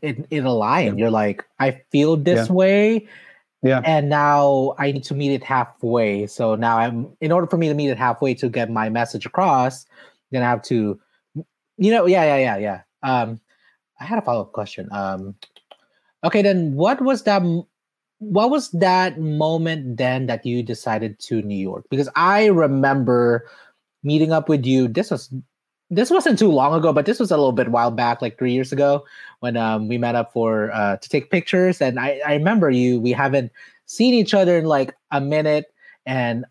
[0.00, 0.98] It it aligned.
[0.98, 1.04] Yeah.
[1.04, 2.54] You're like, I feel this yeah.
[2.54, 3.08] way
[3.62, 3.80] yeah.
[3.84, 6.26] And now I need to meet it halfway.
[6.26, 9.24] So now I'm in order for me to meet it halfway to get my message
[9.24, 9.86] across,
[10.30, 11.00] then I have to
[11.78, 12.80] you know, yeah, yeah, yeah, yeah.
[13.02, 13.40] Um
[14.00, 14.88] I had a follow-up question.
[14.92, 15.34] Um
[16.24, 17.42] okay, then what was that
[18.18, 21.84] what was that moment then that you decided to New York?
[21.90, 23.48] Because I remember
[24.02, 24.88] meeting up with you.
[24.88, 25.32] This was
[25.92, 28.52] this wasn't too long ago, but this was a little bit while back, like three
[28.52, 29.04] years ago,
[29.40, 31.82] when um, we met up for uh, to take pictures.
[31.82, 32.98] And I, I remember you.
[32.98, 33.52] We haven't
[33.84, 35.66] seen each other in like a minute,
[36.06, 36.46] and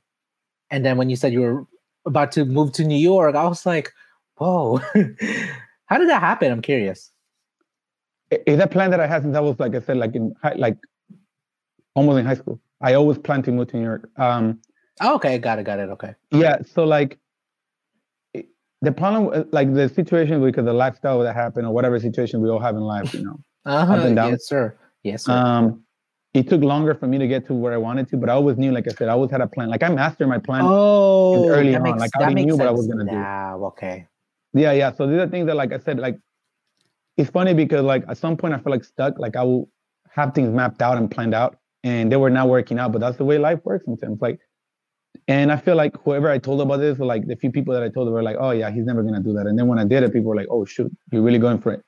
[0.70, 1.66] and then when you said you were
[2.06, 3.92] about to move to New York, I was like,
[4.36, 4.78] whoa,
[5.88, 6.52] how did that happen?
[6.52, 7.12] I'm curious.
[8.46, 10.54] Is a plan that I had since I was like I said, like in high,
[10.54, 10.78] like
[11.96, 12.62] almost in high school.
[12.80, 14.08] I always planned to move to New York.
[14.18, 14.60] Um,
[15.02, 15.90] oh, okay, got it, got it.
[15.90, 16.14] Okay.
[16.32, 17.20] Yeah, so like
[18.82, 22.50] the problem, uh, like the situation because the lifestyle that happened or whatever situation we
[22.50, 23.94] all have in life, you know, uh-huh.
[23.94, 24.32] up and down.
[24.32, 24.78] Yes, sir.
[25.04, 25.34] Yes, sir.
[25.34, 25.84] Um,
[26.34, 28.58] it took longer for me to get to where I wanted to, but I always
[28.58, 29.70] knew, like I said, I always had a plan.
[29.70, 31.84] Like I mastered my plan oh, early on.
[31.84, 32.60] Makes, like I already knew sense.
[32.60, 33.12] what I was gonna do.
[33.12, 34.08] Yeah, okay.
[34.54, 34.92] Yeah, yeah.
[34.94, 36.18] So these are things that, like I said, like
[37.18, 39.20] it's funny because like at some point I feel like stuck.
[39.20, 39.70] Like I will
[40.10, 42.94] have things mapped out and planned out, and they were not working out.
[42.94, 44.22] But that's the way life works sometimes.
[44.22, 44.40] Like,
[45.32, 47.90] and I feel like whoever I told about this, like the few people that I
[47.90, 50.04] told were like, "Oh yeah, he's never gonna do that." And then when I did
[50.04, 51.82] it, people were like, "Oh shoot, you're really going for it."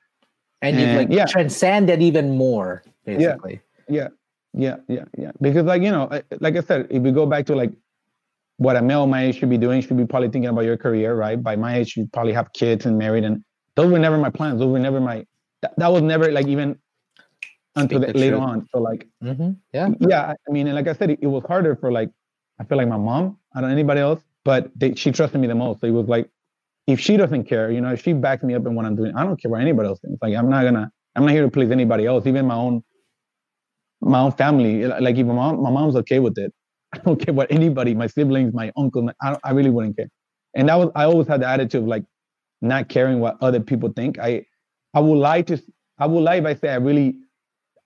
[0.62, 1.26] And, and you've like yeah.
[1.26, 3.60] transcended even more, basically.
[3.88, 4.08] Yeah,
[4.54, 5.32] yeah, yeah, yeah, yeah.
[5.40, 6.04] Because like you know,
[6.40, 7.72] like I said, if we go back to like
[8.56, 11.14] what a male my age should be doing, should be probably thinking about your career,
[11.14, 11.42] right?
[11.42, 13.44] By my age, you probably have kids and married, and
[13.76, 14.58] those were never my plans.
[14.58, 15.26] Those were never my.
[15.62, 16.78] That, that was never like even
[17.76, 18.66] until the, later on.
[18.72, 19.50] So like, mm-hmm.
[19.72, 20.32] yeah, yeah.
[20.48, 22.10] I mean, and like I said, it, it, was harder for like
[22.60, 23.38] I feel like my mom.
[23.54, 25.80] I don't anybody else, but they, she trusted me the most.
[25.80, 26.30] So it was like,
[26.86, 29.14] if she doesn't care, you know, if she backs me up in what I'm doing,
[29.16, 30.18] I don't care what anybody else thinks.
[30.22, 32.82] Like I'm not gonna, I'm not here to please anybody else, even my own,
[34.00, 34.86] my own family.
[34.86, 36.52] Like if my mom, my mom's okay with it,
[36.94, 40.08] I don't care what anybody, my siblings, my uncle, I, I really wouldn't care.
[40.56, 42.04] And that was, I always had the attitude of like
[42.62, 44.18] not caring what other people think.
[44.18, 44.44] I,
[44.94, 45.60] I would lie to,
[45.98, 47.16] I would lie if I say I really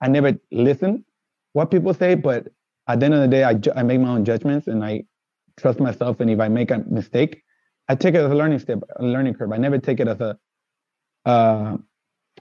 [0.01, 1.05] I never listen
[1.53, 2.47] what people say, but
[2.89, 5.03] at the end of the day, I, ju- I make my own judgments and I
[5.57, 6.19] trust myself.
[6.19, 7.43] And if I make a mistake,
[7.87, 9.51] I take it as a learning step, a learning curve.
[9.51, 10.37] I never take it as a,
[11.25, 11.77] uh,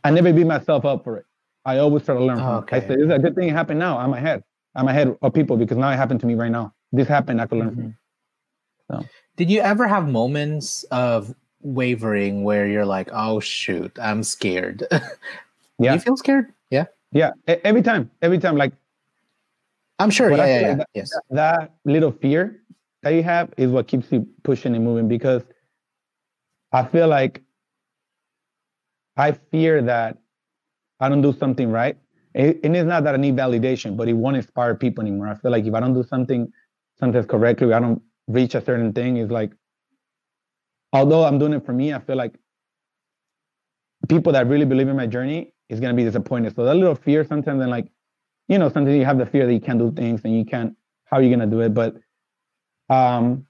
[0.02, 1.26] I never beat myself up for it.
[1.66, 2.40] I always try to learn.
[2.40, 2.78] Okay.
[2.78, 3.98] I say, this is a good thing it happened now.
[3.98, 4.42] I'm ahead.
[4.74, 6.72] I'm ahead of people because now it happened to me right now.
[6.92, 7.42] This happened.
[7.42, 7.90] I could learn mm-hmm.
[8.88, 9.02] from.
[9.02, 9.08] So.
[9.37, 14.84] Did you ever have moments of wavering where you're like, "Oh shoot, I'm scared"?
[15.78, 15.94] yeah.
[15.94, 16.54] you feel scared?
[16.70, 16.87] Yeah.
[17.12, 18.72] Yeah, every time, every time, like
[19.98, 20.30] I'm sure.
[20.30, 20.74] Yeah, yeah, yeah.
[20.74, 21.11] That, yes.
[21.30, 22.62] That little fear
[23.02, 25.42] that you have is what keeps you pushing and moving because
[26.72, 27.42] I feel like
[29.16, 30.18] I fear that
[31.00, 31.96] I don't do something right.
[32.34, 35.28] It, and it's not that I need validation, but it won't inspire people anymore.
[35.28, 36.52] I feel like if I don't do something
[36.98, 39.52] sometimes correctly, I don't reach a certain thing, it's like
[40.92, 42.34] although I'm doing it for me, I feel like
[44.08, 46.54] people that really believe in my journey is going to be disappointed.
[46.54, 47.88] So that little fear sometimes, and like,
[48.48, 50.74] you know, sometimes you have the fear that you can't do things and you can't,
[51.04, 51.74] how are you going to do it?
[51.74, 51.96] But
[52.88, 53.46] um,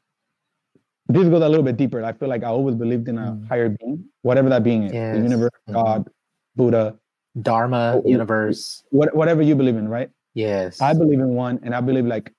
[1.09, 2.05] this goes a little bit deeper.
[2.05, 3.49] I feel like I always believed in a mm.
[3.49, 5.17] higher being, whatever that being is, yes.
[5.17, 5.75] the universe, mm.
[5.75, 6.09] God,
[6.57, 6.99] Buddha,
[7.41, 10.11] Dharma, or, universe, what, whatever you believe in, right?
[10.35, 10.81] Yes.
[10.81, 12.33] I believe in one, and I believe like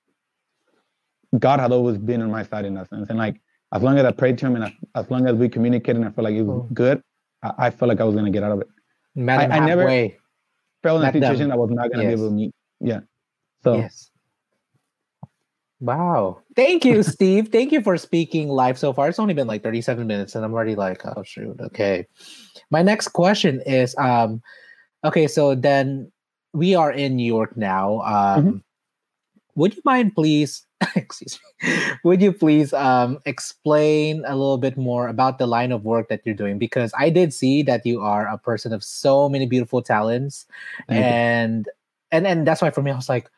[1.38, 3.08] God had always been on my side in that sense.
[3.08, 3.40] And like,
[3.72, 6.06] as long as I prayed to Him and as, as long as we communicated and
[6.06, 6.68] I felt like it was oh.
[6.74, 7.02] good,
[7.42, 8.68] I, I felt like I was going to get out of it.
[9.14, 10.10] Met I, I never
[10.82, 11.52] felt in a situation them.
[11.52, 12.14] I was not going to yes.
[12.16, 12.54] be able to meet.
[12.80, 13.00] Yeah.
[13.62, 13.76] So.
[13.76, 14.10] Yes.
[15.80, 16.42] Wow.
[16.56, 17.48] Thank you, Steve.
[17.48, 19.08] Thank you for speaking live so far.
[19.08, 21.58] It's only been like 37 minutes and I'm already like, oh shoot.
[21.60, 22.06] Okay.
[22.70, 24.42] My next question is um
[25.04, 26.12] okay, so then
[26.52, 28.00] we are in New York now.
[28.02, 28.56] Um mm-hmm.
[29.54, 31.70] Would you mind please excuse me,
[32.04, 36.22] would you please um, explain a little bit more about the line of work that
[36.24, 36.58] you're doing?
[36.58, 40.46] Because I did see that you are a person of so many beautiful talents,
[40.88, 41.72] Thank and you.
[42.12, 43.30] and and that's why for me I was like,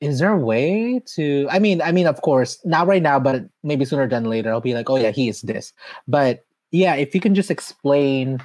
[0.00, 1.46] is there a way to?
[1.50, 4.60] I mean, I mean, of course, not right now, but maybe sooner than later, I'll
[4.60, 5.72] be like, oh yeah, he is this.
[6.08, 8.40] But yeah, if you can just explain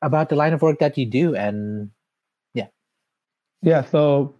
[0.00, 1.90] about the line of work that you do, and
[2.54, 2.68] yeah,
[3.60, 3.84] yeah.
[3.84, 4.34] So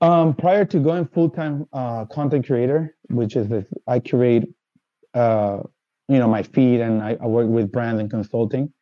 [0.00, 4.44] um, prior to going full-time uh, content creator, which is this, I curate,
[5.14, 5.58] uh,
[6.08, 8.72] you know, my feed and I, I work with brands and consulting.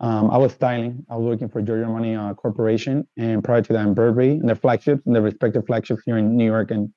[0.00, 1.04] Um, I was styling.
[1.10, 4.48] I was working for Giorgio Armani uh, Corporation, and prior to that, in Burberry, and
[4.48, 6.90] their flagships and their respective flagships here in New York and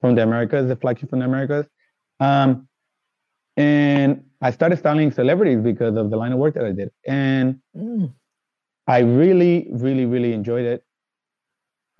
[0.00, 1.66] from the Americas, the flagship from the Americas.
[2.20, 2.68] Um,
[3.56, 7.58] and I started styling celebrities because of the line of work that I did, and
[7.76, 8.12] mm.
[8.86, 10.84] I really, really, really enjoyed it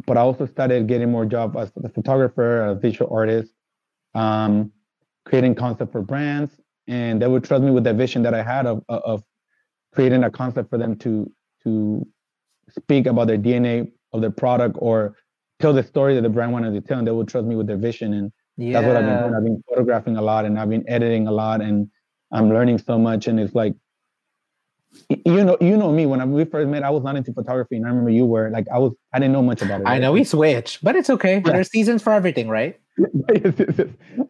[0.08, 3.52] but I also started getting more job as a photographer, a visual artist,
[4.14, 4.72] um,
[5.26, 8.66] creating concept for brands, and they would trust me with the vision that I had
[8.66, 9.22] of of
[9.92, 11.30] creating a concept for them to
[11.64, 12.06] to
[12.70, 15.14] speak about their DNA of their product or
[15.60, 17.66] tell the story that the brand wanted to tell, and they would trust me with
[17.66, 18.14] their vision.
[18.14, 18.72] And Yeah.
[18.72, 19.34] that's what I've been doing.
[19.34, 21.90] I've been photographing a lot, and I've been editing a lot, and
[22.32, 23.28] I'm learning so much.
[23.28, 23.74] And it's like,
[25.08, 26.06] you know, you know me.
[26.06, 28.66] When we first met, I was not into photography, and I remember you were like,
[28.72, 29.86] I was, I didn't know much about it.
[29.86, 31.36] I know we switch, but it's okay.
[31.44, 31.52] Yeah.
[31.52, 32.78] There's seasons for everything, right?
[32.98, 33.88] Yes, yes, yes.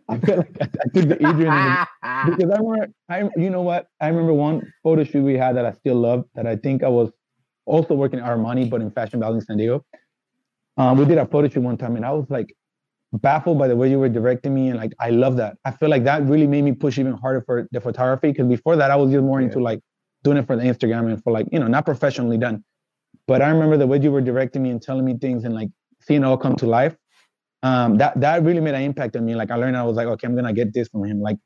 [0.08, 3.62] I feel like I, I took the Edrian the- because I remember, I you know
[3.62, 3.86] what?
[4.00, 6.24] I remember one photo shoot we had that I still love.
[6.34, 7.10] That I think I was
[7.64, 9.84] also working at Armani, but in Fashion Valley in San Diego.
[10.76, 12.54] Um, we did a photo shoot one time, and I was like
[13.12, 15.56] baffled by the way you were directing me, and like I love that.
[15.64, 18.76] I feel like that really made me push even harder for the photography because before
[18.76, 19.80] that I was just more into like
[20.24, 22.64] doing it for the Instagram and for like you know not professionally done.
[23.26, 25.68] But I remember the way you were directing me and telling me things and like
[26.00, 26.96] seeing it all come to life.
[27.62, 29.34] Um, that that really made an impact on me.
[29.34, 31.20] Like I learned, I was like, okay, I'm gonna get this from him.
[31.20, 31.36] Like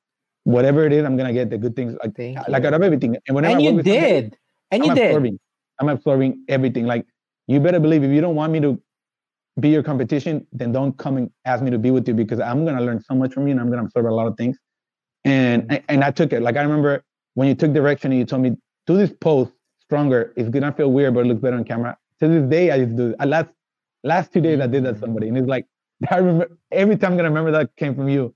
[0.45, 1.97] whatever it is, I'm gonna get the good things.
[2.03, 2.69] Like Thank like you.
[2.69, 3.17] out of everything.
[3.27, 4.37] And whenever and I you did.
[4.71, 5.07] And I'm you did.
[5.07, 5.39] absorbing.
[5.81, 6.87] I'm absorbing everything.
[6.87, 7.07] Like
[7.47, 8.81] you better believe if you don't want me to
[9.61, 12.65] be your competition, then don't come and ask me to be with you because I'm
[12.65, 14.57] gonna learn so much from you and I'm gonna absorb a lot of things.
[15.25, 16.43] And and I took it.
[16.43, 17.05] Like I remember
[17.35, 18.57] when you took direction and you told me
[18.87, 19.49] do this pose
[19.81, 20.33] stronger.
[20.37, 21.97] It's gonna feel weird, but it looks better on camera.
[22.21, 23.17] To this day, I just do it.
[23.21, 23.51] I last
[24.05, 25.67] last two days I did that somebody, and it's like
[26.11, 28.35] I remember every time I'm gonna remember that came from you.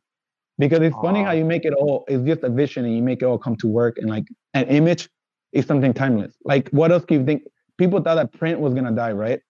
[0.59, 3.21] Because it's funny how you make it all, it's just a vision and you make
[3.21, 4.25] it all come to work and like
[4.55, 5.11] an image
[5.53, 6.35] is something timeless.
[6.45, 7.43] Like what else do you think?
[7.77, 9.41] People thought that print was gonna die, right?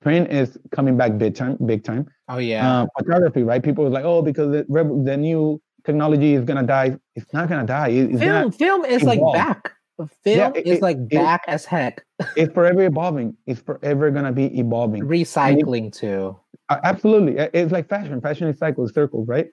[0.00, 2.08] Print is coming back big time, big time.
[2.28, 2.82] Oh yeah.
[2.82, 3.62] Uh, photography, right?
[3.62, 4.64] People was like, oh, because the,
[5.04, 6.98] the new technology is gonna die.
[7.14, 7.88] It's not gonna die.
[7.90, 8.54] It- film not.
[8.56, 9.72] film is like back.
[10.06, 12.04] Film Yeah, it- is like it- back as heck.
[12.36, 13.36] It's forever evolving.
[13.46, 15.02] It's forever gonna be evolving.
[15.02, 16.36] Recycling too.
[16.70, 18.20] Absolutely, it's like fashion.
[18.20, 19.48] Fashion is cycles, circles, right?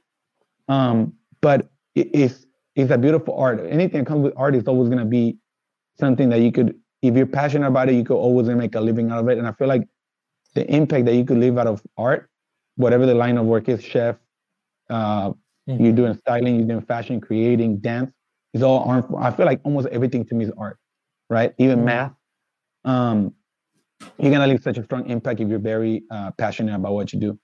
[0.68, 3.62] Um, but it- it's it's a beautiful art.
[3.70, 5.38] Anything that comes with art is always gonna be
[5.98, 9.12] something that you could, if you're passionate about it, you could always make a living
[9.12, 9.38] out of it.
[9.38, 9.88] And I feel like
[10.56, 12.30] the impact that you could leave out of art,
[12.76, 14.18] whatever the line of work is, chef,
[14.90, 15.32] uh,
[15.70, 15.80] Mhm.
[15.84, 18.12] you're doing styling, you're doing fashion, creating, dance,
[18.56, 19.06] is all art.
[19.20, 20.80] I feel like almost everything to me is art,
[21.30, 21.54] right?
[21.60, 21.84] Even Mhm.
[21.84, 22.14] math.
[22.86, 23.36] Um,
[24.18, 27.20] you're gonna leave such a strong impact if you're very uh, passionate about what you
[27.20, 27.40] do.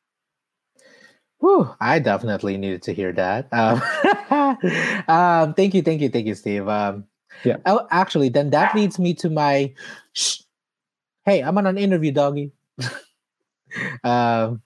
[1.40, 3.52] Whew, I definitely needed to hear that.
[3.52, 3.82] Um,
[5.08, 6.68] um, thank you, thank you, thank you, Steve.
[6.68, 7.06] Um,
[7.44, 7.58] Yeah.
[7.66, 9.74] Oh, actually, then that leads me to my.
[10.14, 10.42] Shh.
[11.26, 12.52] Hey, I'm on an interview, doggy.
[14.04, 14.62] um,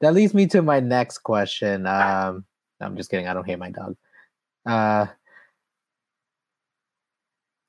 [0.00, 1.86] that leads me to my next question.
[1.86, 2.44] Um,
[2.80, 3.28] I'm just kidding.
[3.28, 3.96] I don't hate my dog.
[4.66, 5.06] Uh,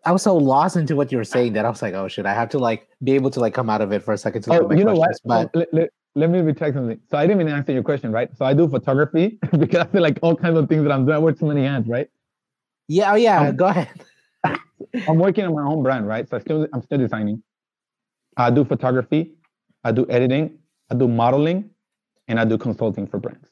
[0.05, 2.25] I was so lost into what you were saying that I was like, "Oh shit!"
[2.25, 4.43] I have to like be able to like come out of it for a second
[4.43, 5.07] to Oh, you know what?
[5.07, 5.21] questions.
[5.25, 6.99] But Oh, let, let, let me retract something.
[7.09, 8.29] So I didn't even answer your question, right?
[8.37, 11.15] So I do photography because I feel like all kinds of things that I'm doing.
[11.15, 12.07] I wear too many hands, right?
[12.87, 13.89] yeah, oh yeah, Um, go ahead.
[15.07, 16.29] I'm working on my own brand, right?
[16.29, 17.41] So I still I'm still designing.
[18.37, 19.33] I do photography,
[19.83, 20.59] I do editing,
[20.91, 21.69] I do modeling,
[22.27, 23.49] and I do consulting for brands.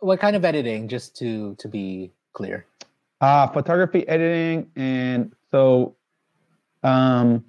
[0.00, 0.88] What kind of editing?
[0.88, 2.66] Just to to be clear.
[3.20, 5.96] Uh photography, editing, and so
[6.82, 7.44] um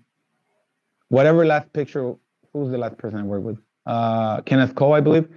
[1.10, 2.14] whatever last picture,
[2.52, 3.58] who's the last person I worked with?
[3.86, 5.28] Uh Kenneth Cole, I believe.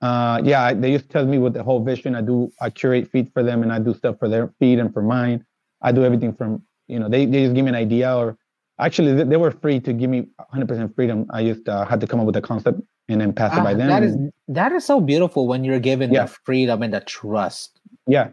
[0.00, 2.14] Uh yeah, they used to tell me with the whole vision.
[2.14, 4.92] I do I curate feed for them and I do stuff for their feed and
[4.92, 5.44] for mine.
[5.82, 8.36] I do everything from, you know, they, they just give me an idea or
[8.80, 11.26] actually they, they were free to give me 100% freedom.
[11.30, 13.74] I just uh, had to come up with a concept and then pass it by
[13.74, 13.88] Ah, them.
[13.88, 14.16] That is
[14.48, 16.22] that is so beautiful when you're given Yeah.
[16.26, 17.80] the freedom and the trust.
[18.06, 18.30] Yeah,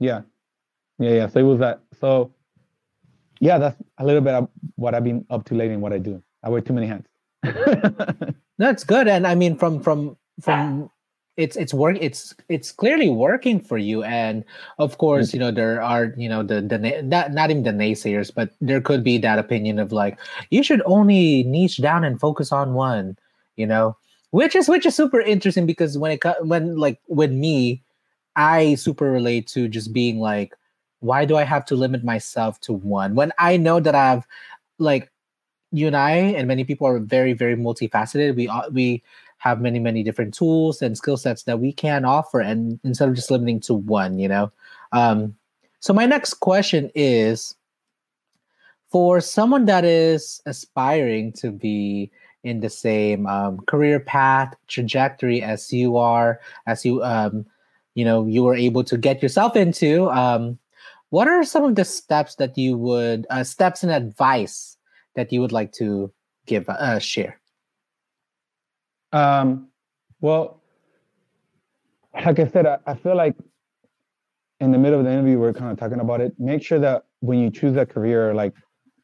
[0.00, 0.22] yeah,
[0.98, 1.26] yeah, yeah.
[1.28, 1.80] So it was that.
[2.00, 2.32] So
[3.40, 5.98] yeah, that's a little bit of what I've been up to lately and what I
[5.98, 6.22] do.
[6.42, 7.08] I wear too many hats.
[8.58, 10.90] That's good, and I mean from from from
[11.38, 14.44] it's it's work it's it's clearly working for you, and
[14.78, 15.34] of course mm.
[15.34, 18.80] you know there are you know the the not not even the naysayers, but there
[18.80, 20.18] could be that opinion of like
[20.50, 23.16] you should only niche down and focus on one,
[23.56, 23.96] you know,
[24.32, 27.82] which is which is super interesting because when it when like with me,
[28.36, 30.54] I super relate to just being like,
[31.00, 34.26] why do I have to limit myself to one when I know that I've
[34.78, 35.10] like
[35.72, 38.36] you and I and many people are very very multifaceted.
[38.36, 39.02] We we
[39.38, 43.14] have many many different tools and skill sets that we can offer, and instead of
[43.14, 44.52] just limiting to one, you know.
[44.92, 45.36] Um,
[45.80, 47.56] so my next question is
[48.90, 52.10] for someone that is aspiring to be
[52.42, 57.46] in the same um, career path trajectory as you are, as you um,
[57.94, 60.10] you know you were able to get yourself into.
[60.10, 60.58] Um,
[61.10, 64.76] what are some of the steps that you would uh, steps and advice
[65.14, 66.12] that you would like to
[66.46, 67.40] give uh, share
[69.12, 69.68] Um,
[70.20, 70.62] well,
[72.14, 73.36] like I said, I, I feel like
[74.60, 76.34] in the middle of the interview, we are kind of talking about it.
[76.38, 78.54] Make sure that when you choose a career, like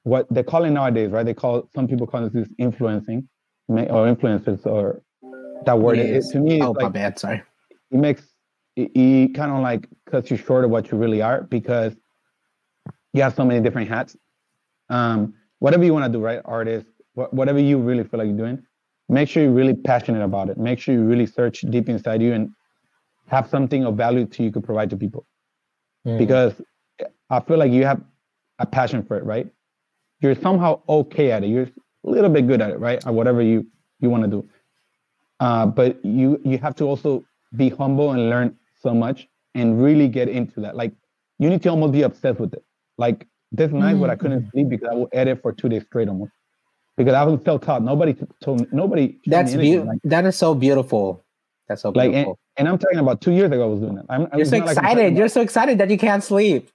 [0.02, 1.24] what they call it nowadays, right?
[1.24, 3.28] They call some people call this influencing.
[3.68, 5.02] or influencers or
[5.64, 5.98] that word.
[5.98, 7.18] It, to me, oh like, my bad.
[7.18, 7.42] Sorry.
[7.90, 8.22] It makes
[8.76, 11.94] it, it kind of like cuts you short of what you really are because
[13.12, 14.16] you have so many different hats.
[14.88, 16.40] Um, whatever you want to do, right?
[16.44, 18.62] Artist, wh- whatever you really feel like you're doing,
[19.08, 20.58] make sure you're really passionate about it.
[20.58, 22.50] Make sure you really search deep inside you and
[23.28, 25.26] have something of value to you could provide to people.
[26.06, 26.18] Mm.
[26.18, 26.54] Because
[27.30, 28.00] I feel like you have
[28.58, 29.48] a passion for it, right?
[30.20, 31.48] You're somehow okay at it.
[31.48, 31.68] You're
[32.04, 33.04] a little bit good at it, right?
[33.06, 33.66] Or whatever you
[34.00, 34.48] you want to do.
[35.40, 37.24] Uh, but you you have to also
[37.56, 38.56] be humble and learn
[38.86, 40.76] so much and really get into that.
[40.76, 40.92] Like
[41.38, 42.64] you need to almost be obsessed with it.
[42.98, 44.00] Like this night, mm.
[44.00, 44.50] but I couldn't mm.
[44.52, 46.32] sleep because I will edit for two days straight almost
[46.96, 47.82] because I was self-taught.
[47.82, 49.18] Nobody told me, nobody.
[49.26, 49.88] That's beautiful.
[49.88, 51.24] Like, that is so beautiful.
[51.68, 52.12] That's so beautiful.
[52.12, 53.64] Like, and, and, I'm talking about two years ago.
[53.64, 54.06] I was doing that.
[54.08, 55.12] I'm, You're so excited.
[55.12, 56.70] Like You're so excited that you can't sleep.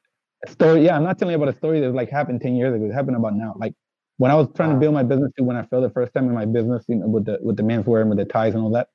[0.47, 0.85] story.
[0.85, 2.85] Yeah, I'm not telling you about a story that like happened ten years ago.
[2.85, 3.55] It happened about now.
[3.57, 3.73] Like
[4.17, 4.75] when I was trying wow.
[4.75, 6.95] to build my business, too, when I failed the first time in my business, you
[6.95, 8.89] know, with the with the menswear and with the ties and all that,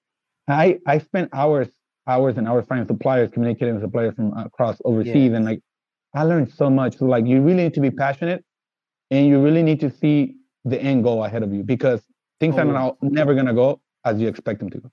[0.49, 1.69] I I spent hours,
[2.07, 5.37] hours and hours finding suppliers, communicating with suppliers from across overseas, yeah.
[5.37, 5.61] and like
[6.15, 6.97] I learned so much.
[6.99, 8.45] So like you really need to be passionate,
[9.11, 12.03] and you really need to see the end goal ahead of you because
[12.41, 12.61] things oh.
[12.61, 14.91] are not, never gonna go as you expect them to go.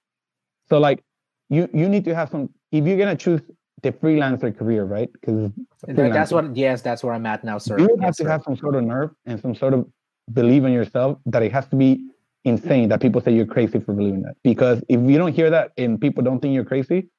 [0.69, 1.03] So like
[1.49, 3.41] you you need to have some if you're gonna choose
[3.81, 5.11] the freelancer career, right?
[5.13, 5.51] Because
[5.87, 7.77] that's what yes, that's where I'm at now, sir.
[7.77, 8.29] You have yes, to sir.
[8.29, 9.85] have some sort of nerve and some sort of
[10.31, 12.07] believe in yourself that it has to be
[12.45, 14.35] insane that people say you're crazy for believing that.
[14.43, 17.09] Because if you don't hear that and people don't think you're crazy,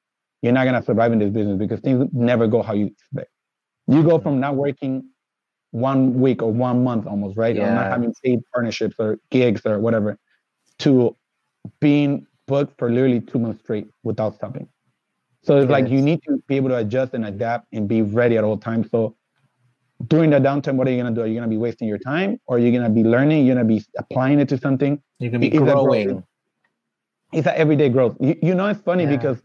[0.42, 3.30] you're not gonna survive in this business because things never go how you expect.
[3.86, 5.08] You go from not working
[5.70, 7.56] one week or one month almost, right?
[7.56, 7.70] Yeah.
[7.70, 10.18] Or not having paid partnerships or gigs or whatever,
[10.80, 11.16] to
[11.80, 14.68] being booked for literally two months straight without stopping.
[15.42, 15.70] So it's yes.
[15.70, 18.56] like you need to be able to adjust and adapt and be ready at all
[18.56, 18.90] times.
[18.90, 19.16] So
[20.08, 21.22] during the downtime, what are you gonna do?
[21.22, 23.46] Are you gonna be wasting your time, or are you gonna be learning?
[23.46, 25.00] You're gonna be applying it to something.
[25.18, 26.22] You're gonna be growing.
[27.32, 28.16] It's an everyday growth.
[28.20, 29.16] You, you know, it's funny yeah.
[29.16, 29.42] because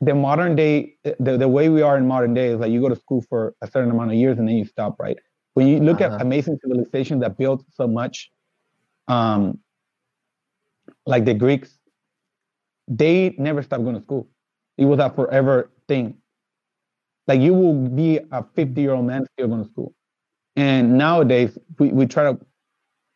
[0.00, 2.88] the modern day, the, the way we are in modern day is like you go
[2.88, 5.16] to school for a certain amount of years and then you stop, right?
[5.56, 6.16] when you look uh-huh.
[6.16, 8.30] at amazing civilizations that built so much
[9.08, 9.58] um
[11.06, 11.78] like the greeks
[12.86, 14.28] they never stopped going to school
[14.76, 16.14] it was a forever thing
[17.26, 19.94] like you will be a 50 year old man still going to school.
[20.54, 22.38] And nowadays we, we try to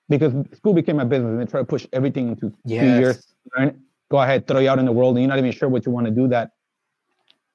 [0.08, 2.82] because school became a business and they try to push everything into yes.
[2.82, 3.82] two years learn.
[4.11, 5.92] Go ahead throw you out in the world and you're not even sure what you
[5.92, 6.50] want to do that.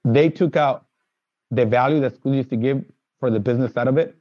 [0.06, 0.86] They took out
[1.52, 2.84] the value that school used to give
[3.20, 4.16] for the business side of it.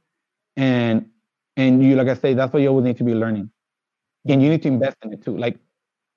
[0.57, 1.09] And
[1.57, 3.49] and you like I say, that's what you always need to be learning,
[4.27, 5.37] and you need to invest in it too.
[5.37, 5.57] Like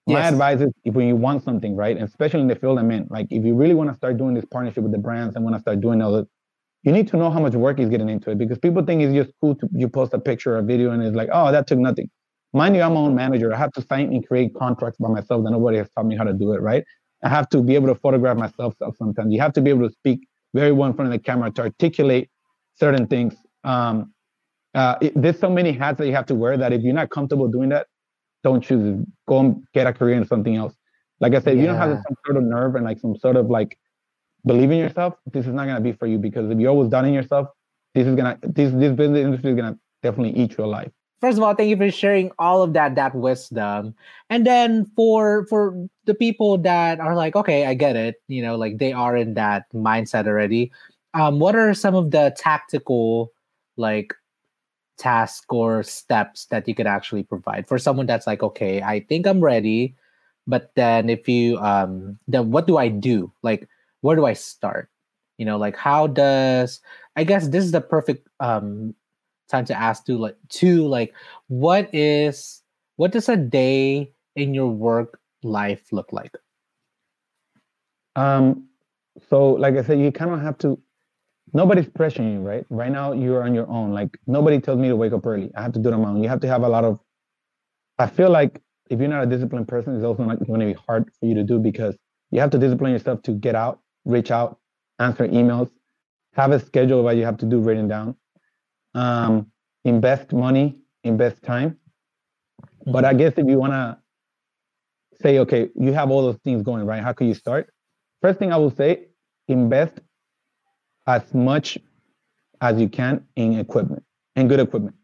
[0.09, 0.33] my yes.
[0.33, 3.07] advice is, if when you want something, right, and especially in the field I'm in,
[3.11, 5.55] like if you really want to start doing this partnership with the brands and want
[5.55, 6.27] to start doing all that,
[6.83, 9.13] you need to know how much work is getting into it because people think it's
[9.13, 11.67] just cool to you post a picture or a video and it's like, oh, that
[11.67, 12.09] took nothing.
[12.55, 13.53] Mind you, I'm my own manager.
[13.53, 16.25] I have to sign and create contracts by myself that nobody has taught me how
[16.25, 16.83] to do it, right?
[17.23, 19.33] I have to be able to photograph myself sometimes.
[19.33, 20.21] You have to be able to speak
[20.55, 22.31] very well in front of the camera to articulate
[22.77, 23.35] certain things.
[23.65, 24.15] Um,
[24.75, 27.11] uh, it, there's so many hats that you have to wear that if you're not
[27.11, 27.87] comfortable doing that,
[28.43, 29.07] don't choose it.
[29.27, 30.75] Go and get a career in something else.
[31.21, 31.63] Like I said, yeah.
[31.63, 33.79] you don't have some sort of nerve and like some sort of like
[34.47, 37.15] believe in yourself, this is not gonna be for you because if you're always doubting
[37.15, 37.49] yourself,
[37.95, 40.91] this is gonna this this business industry is gonna definitely eat your life.
[41.21, 43.95] First of all, thank you for sharing all of that that wisdom.
[44.31, 48.57] And then for for the people that are like, okay, I get it, you know,
[48.57, 50.71] like they are in that mindset already.
[51.15, 53.33] Um, what are some of the tactical
[53.77, 54.15] like
[54.99, 59.27] task or steps that you could actually provide for someone that's like okay i think
[59.27, 59.95] i'm ready
[60.49, 63.31] but then if you um then what do i do?
[63.43, 63.69] Like
[64.01, 64.89] where do i start?
[65.37, 66.81] You know like how does
[67.15, 68.95] i guess this is the perfect um
[69.47, 71.15] time to ask to like to like
[71.47, 72.63] what is
[72.97, 76.35] what does a day in your work life look like?
[78.17, 78.67] Um
[79.29, 80.81] so like i said you kind of have to
[81.53, 82.65] nobody's pressuring you, right?
[82.71, 83.93] Right now, you're on your own.
[83.93, 85.51] Like nobody tells me to wake up early.
[85.57, 86.23] I have to do it on my own.
[86.23, 86.99] You have to have a lot of.
[87.99, 90.75] I feel like if you're not a disciplined person, it's also not going to be
[90.87, 91.97] hard for you to do because
[92.31, 94.59] you have to discipline yourself to get out, reach out,
[94.99, 95.71] answer emails,
[96.35, 98.17] have a schedule of what you have to do written down,
[98.95, 99.51] um,
[99.85, 101.79] invest money, invest time.
[102.87, 103.99] But I guess if you want to
[105.21, 107.03] say, okay, you have all those things going, right?
[107.03, 107.73] How can you start?
[108.23, 109.07] First thing I will say,
[109.49, 110.01] invest
[111.09, 111.79] as much
[112.61, 114.05] as you can in equipment
[114.37, 114.95] and good equipment.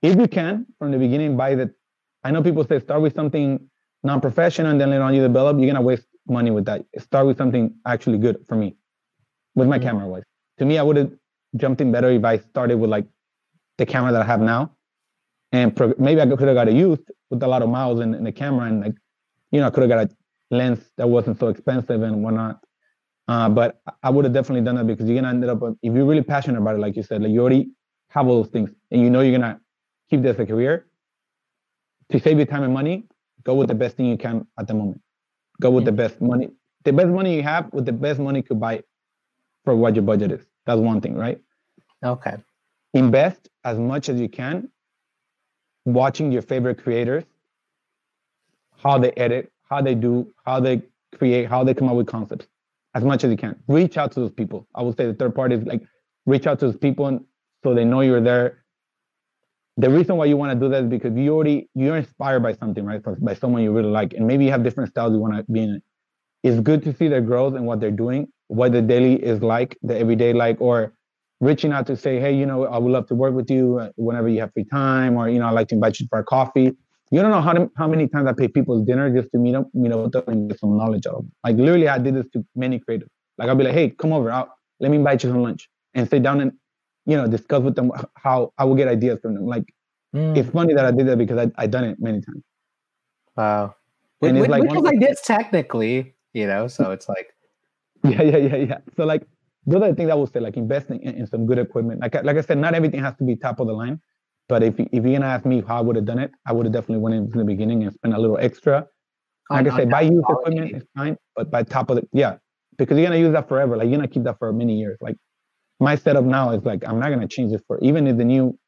[0.00, 1.72] If you can, from the beginning, buy the.
[2.24, 3.60] I know people say start with something
[4.02, 5.58] non-professional and then later on you develop.
[5.58, 6.84] You're gonna waste money with that.
[6.98, 8.74] Start with something actually good for me,
[9.54, 9.86] with my mm-hmm.
[9.86, 10.24] camera wise.
[10.58, 11.12] To me, I would have
[11.56, 13.06] jumped in better if I started with like
[13.78, 14.72] the camera that I have now,
[15.52, 18.14] and pro- maybe I could have got a youth with a lot of miles in,
[18.14, 18.94] in the camera, and like,
[19.50, 22.60] you know, I could have got a lens that wasn't so expensive and whatnot.
[23.28, 26.04] Uh, but I would have definitely done that because you're gonna end up if you're
[26.04, 27.70] really passionate about it, like you said, like you already
[28.08, 29.60] have all those things, and you know you're gonna
[30.10, 30.86] keep this a career.
[32.10, 33.04] To save your time and money,
[33.44, 35.00] go with the best thing you can at the moment.
[35.60, 36.50] Go with the best money,
[36.84, 38.82] the best money you have with the best money you could buy
[39.64, 40.44] for what your budget is.
[40.66, 41.40] That's one thing, right?
[42.04, 42.36] Okay.
[42.92, 44.68] Invest as much as you can
[45.84, 47.24] watching your favorite creators,
[48.78, 50.82] how they edit, how they do, how they
[51.16, 52.46] create, how they come up with concepts,
[52.94, 53.56] as much as you can.
[53.68, 54.66] Reach out to those people.
[54.74, 55.82] I would say the third party is like
[56.26, 57.20] reach out to those people
[57.64, 58.64] so they know you're there.
[59.78, 62.52] The reason why you want to do that is because you already you're inspired by
[62.54, 63.00] something, right?
[63.20, 65.62] By someone you really like, and maybe you have different styles you want to be
[65.62, 65.82] in.
[66.42, 69.78] It's good to see their growth and what they're doing, what the daily is like,
[69.82, 70.92] the everyday like, or
[71.40, 73.90] reaching out to say, hey, you know, I would love to work with you uh,
[73.96, 76.24] whenever you have free time, or you know, I'd like to invite you for a
[76.24, 76.72] coffee.
[77.12, 79.54] You don't know how to, how many times I pay people's dinner just to meet
[79.54, 81.32] up, meet up with them and get some knowledge out of them.
[81.44, 83.10] Like literally, I did this to many creators.
[83.36, 84.48] Like I'll be like, hey, come over, out,
[84.80, 86.52] let me invite you some lunch, and sit down and
[87.04, 89.44] you know discuss with them how I will get ideas from them.
[89.44, 89.64] Like
[90.16, 90.34] mm.
[90.36, 92.42] it's funny that I did that because I I done it many times.
[93.36, 93.74] Wow.
[94.22, 97.28] And it's like which ideas technically, you know, so it's like
[98.04, 98.78] yeah, yeah, yeah, yeah.
[98.96, 99.26] So like
[99.66, 102.00] those are the things I would say, like investing in, in, some good equipment.
[102.00, 104.00] Like like I said, not everything has to be top of the line.
[104.52, 106.66] But if if you're gonna ask me how I would have done it, I would
[106.66, 108.86] have definitely went in from the beginning and spent a little extra.
[109.48, 112.36] Oh, like I said, buy used equipment is fine, but by top of the yeah,
[112.76, 113.78] because you're gonna use that forever.
[113.78, 114.98] Like you're gonna keep that for many years.
[115.00, 115.16] Like
[115.80, 118.58] my setup now is like I'm not gonna change it for even if the new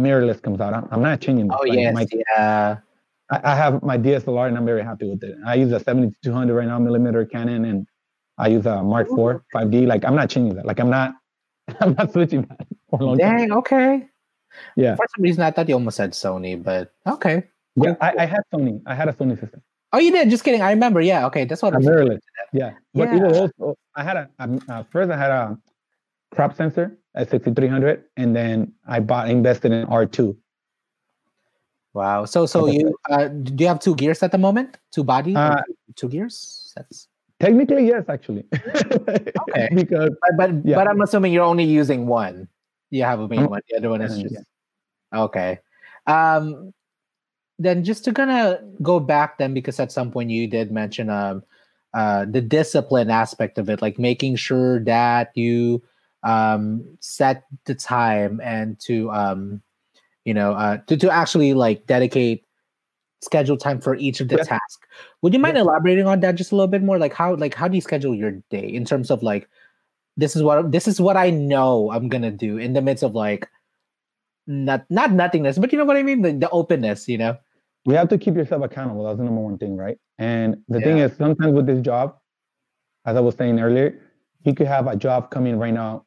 [0.00, 0.74] mirrorless comes out.
[0.74, 1.46] I'm, I'm not changing.
[1.46, 1.56] It.
[1.58, 2.76] Oh like, yes, my, yeah.
[3.32, 5.34] I, I have my DSLR and I'm very happy with it.
[5.44, 7.84] I use a 7200 right now millimeter Canon and
[8.38, 9.88] I use a Mark IV 5D.
[9.88, 10.66] Like I'm not changing that.
[10.66, 11.14] Like I'm not
[11.80, 13.58] I'm not switching that for a long Dang, time.
[13.58, 14.08] okay.
[14.76, 14.96] Yeah.
[14.96, 17.44] For some reason I thought you almost said Sony, but okay.
[17.76, 18.82] Yeah, I, I, had Sony.
[18.86, 19.62] I had a Sony system.
[19.92, 20.28] Oh, you did?
[20.30, 20.62] Just kidding.
[20.62, 21.00] I remember.
[21.00, 21.26] Yeah.
[21.26, 21.74] Okay, that's what.
[21.74, 22.20] I'm mirrorless.
[22.52, 22.74] Yeah.
[22.94, 23.16] But yeah.
[23.16, 24.28] even also, I had a
[24.68, 25.10] uh, first.
[25.10, 25.58] I had a
[26.34, 30.36] crop sensor at 6300, and then I bought invested in R2.
[31.94, 32.24] Wow.
[32.24, 34.78] So so you uh, do you have two gears at the moment?
[34.92, 35.34] Two body?
[35.36, 35.62] Uh,
[35.94, 36.72] two gears?
[36.76, 37.08] That's
[37.42, 38.44] Technically, yes, actually.
[38.54, 39.68] okay.
[39.74, 40.76] because but but, yeah.
[40.76, 42.46] but, I'm assuming you're only using one.
[42.92, 43.62] You have a main one.
[43.68, 44.44] The other one is just
[45.14, 45.58] okay.
[46.06, 46.74] Um,
[47.58, 51.08] then just to kind of go back then, because at some point you did mention
[51.08, 51.42] um
[51.94, 55.82] uh the discipline aspect of it, like making sure that you
[56.22, 59.62] um set the time and to um
[60.24, 62.44] you know uh to, to actually like dedicate
[63.22, 64.44] schedule time for each of the yeah.
[64.44, 64.86] tasks.
[65.22, 65.62] Would you mind yeah.
[65.62, 66.98] elaborating on that just a little bit more?
[66.98, 69.48] Like how like how do you schedule your day in terms of like
[70.16, 73.14] this is what this is what I know I'm gonna do in the midst of
[73.14, 73.48] like
[74.46, 76.22] not not nothingness, but you know what I mean?
[76.22, 77.36] The, the openness, you know.
[77.84, 79.04] You have to keep yourself accountable.
[79.04, 79.98] That's the number one thing, right?
[80.18, 80.84] And the yeah.
[80.84, 82.16] thing is, sometimes with this job,
[83.06, 84.00] as I was saying earlier,
[84.44, 86.04] you could have a job coming right now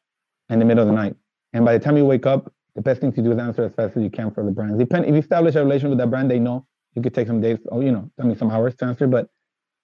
[0.50, 1.16] in the middle of the night,
[1.54, 3.74] and by the time you wake up, the best thing to do is answer as
[3.74, 4.78] fast as you can for the brand.
[4.78, 7.42] Depend if you establish a relation with that brand, they know you could take some
[7.42, 9.28] days, oh, you know, I mean, some hours to answer, but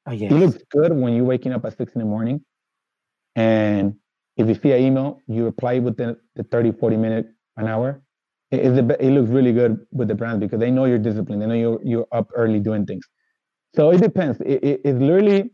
[0.08, 0.32] oh, yes.
[0.32, 2.44] it looks good when you're waking up at six in the morning.
[3.36, 3.96] And
[4.38, 7.28] if you see an email, you reply within the 30, 40 minute,
[7.58, 8.02] an hour.
[8.52, 11.42] It, it looks really good with the brands because they know you're disciplined.
[11.42, 13.06] They know you're, you're up early doing things.
[13.76, 14.42] So it depends.
[14.42, 15.52] It, it, it's literally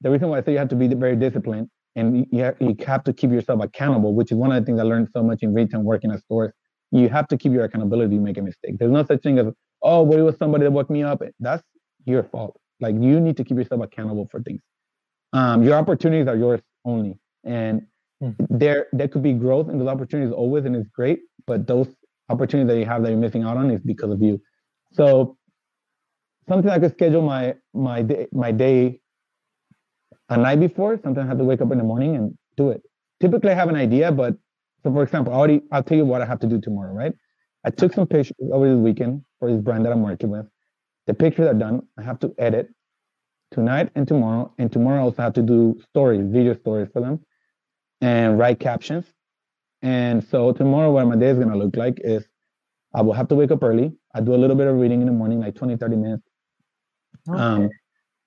[0.00, 2.76] the reason why I say you have to be very disciplined and you have, you
[2.86, 5.42] have to keep yourself accountable, which is one of the things I learned so much
[5.42, 6.52] in retail working at stores.
[6.92, 8.78] You have to keep your accountability to make a mistake.
[8.78, 9.46] There's no such thing as
[9.82, 11.22] oh, well, it was somebody that woke me up.
[11.40, 11.62] That's
[12.04, 12.58] your fault.
[12.80, 14.60] Like you need to keep yourself accountable for things.
[15.32, 17.82] Um, your opportunities are yours only, and
[18.22, 18.44] mm-hmm.
[18.48, 21.20] there there could be growth and those opportunities always, and it's great.
[21.46, 21.88] But those
[22.28, 24.40] opportunities that you have that you're missing out on is because of you.
[24.92, 25.36] So
[26.48, 29.00] something I could schedule my my day my day
[30.28, 30.98] a night before.
[31.02, 32.82] Sometimes I have to wake up in the morning and do it.
[33.20, 34.34] Typically, I have an idea, but
[34.82, 37.12] so for example, I already I'll tell you what I have to do tomorrow, right?
[37.64, 40.46] I took some pictures over the weekend for this brand that I'm working with.
[41.06, 41.82] The pictures are done.
[41.98, 42.68] I have to edit
[43.52, 44.52] tonight and tomorrow.
[44.58, 47.20] And tomorrow I also have to do stories, video stories for them
[48.06, 49.04] and write captions.
[49.82, 52.24] And so tomorrow what my day is gonna look like is
[52.94, 53.92] I will have to wake up early.
[54.14, 56.22] I do a little bit of reading in the morning, like 20, 30 minutes.
[57.28, 57.38] Okay.
[57.38, 57.68] Um,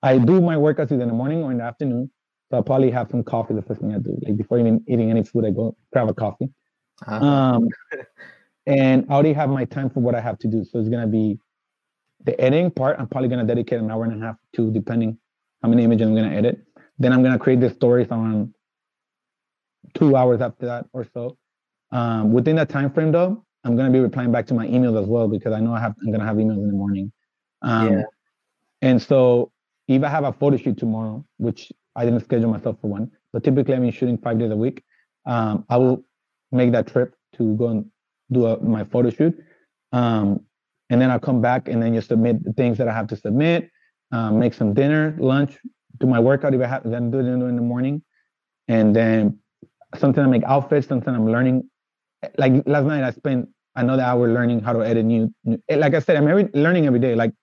[0.03, 2.11] I do my workouts either in the morning or in the afternoon.
[2.49, 4.17] So I'll probably have some coffee the first thing I do.
[4.21, 6.49] Like before even eating any food, I go grab a coffee.
[7.07, 7.25] Uh-huh.
[7.25, 7.69] Um,
[8.67, 10.65] and I already have my time for what I have to do.
[10.65, 11.39] So it's gonna be
[12.25, 12.99] the editing part.
[12.99, 15.17] I'm probably gonna dedicate an hour and a half to, depending
[15.63, 16.59] how many images I'm gonna edit.
[16.97, 18.53] Then I'm gonna create the stories on
[19.93, 21.37] two hours after that or so.
[21.91, 25.07] Um, within that time frame, though, I'm gonna be replying back to my emails as
[25.07, 27.11] well because I know I have I'm gonna have emails in the morning.
[27.61, 28.03] Um, yeah.
[28.81, 29.51] And so
[29.87, 33.43] if I have a photo shoot tomorrow, which I didn't schedule myself for one, but
[33.43, 34.83] typically been shooting five days a week.
[35.25, 36.03] Um, I will
[36.51, 37.85] make that trip to go and
[38.31, 39.37] do a, my photo shoot.
[39.91, 40.45] Um,
[40.89, 43.15] and then I'll come back and then you submit the things that I have to
[43.15, 43.69] submit,
[44.11, 45.57] um, make some dinner, lunch,
[45.99, 48.01] do my workout if I have, then do it in the morning.
[48.67, 49.39] And then
[49.95, 51.69] sometimes I make outfits, sometimes I'm learning.
[52.37, 55.33] Like last night, I spent another hour learning how to edit new.
[55.43, 57.15] new eh, like I said, I'm every, learning every day.
[57.15, 57.33] Like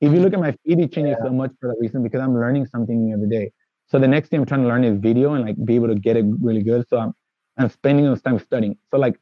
[0.00, 1.26] if you look at my feed, it changes yeah.
[1.26, 3.52] so much for that reason because I'm learning something new every day.
[3.86, 5.94] So the next thing I'm trying to learn is video and like be able to
[5.94, 6.88] get it really good.
[6.88, 7.12] So I'm
[7.58, 8.76] I'm spending those time studying.
[8.90, 9.18] So like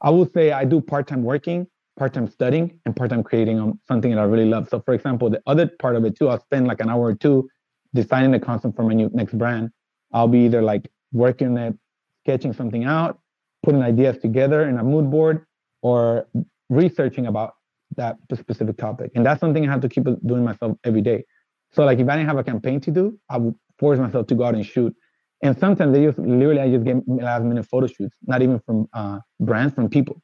[0.00, 1.66] I would say I do part-time working,
[1.98, 4.68] part-time studying, and part-time creating on something that I really love.
[4.68, 7.14] So for example, the other part of it too, I'll spend like an hour or
[7.14, 7.48] two
[7.92, 9.70] designing the concept for my new next brand.
[10.12, 11.76] I'll be either like working it,
[12.24, 13.18] sketching something out,
[13.64, 15.46] putting ideas together in a mood board,
[15.82, 16.26] or
[16.70, 17.54] researching about
[17.96, 19.12] that specific topic.
[19.14, 21.24] And that's something I have to keep doing myself every day.
[21.72, 24.34] So like if I didn't have a campaign to do, I would force myself to
[24.34, 24.94] go out and shoot.
[25.42, 28.88] And sometimes they just literally I just get last minute photo shoots, not even from
[28.94, 30.22] uh, brands, from people.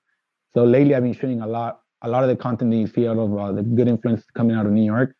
[0.54, 1.80] So lately I've been shooting a lot.
[2.02, 4.56] A lot of the content that you see out of uh, the good influence coming
[4.56, 5.14] out of New York,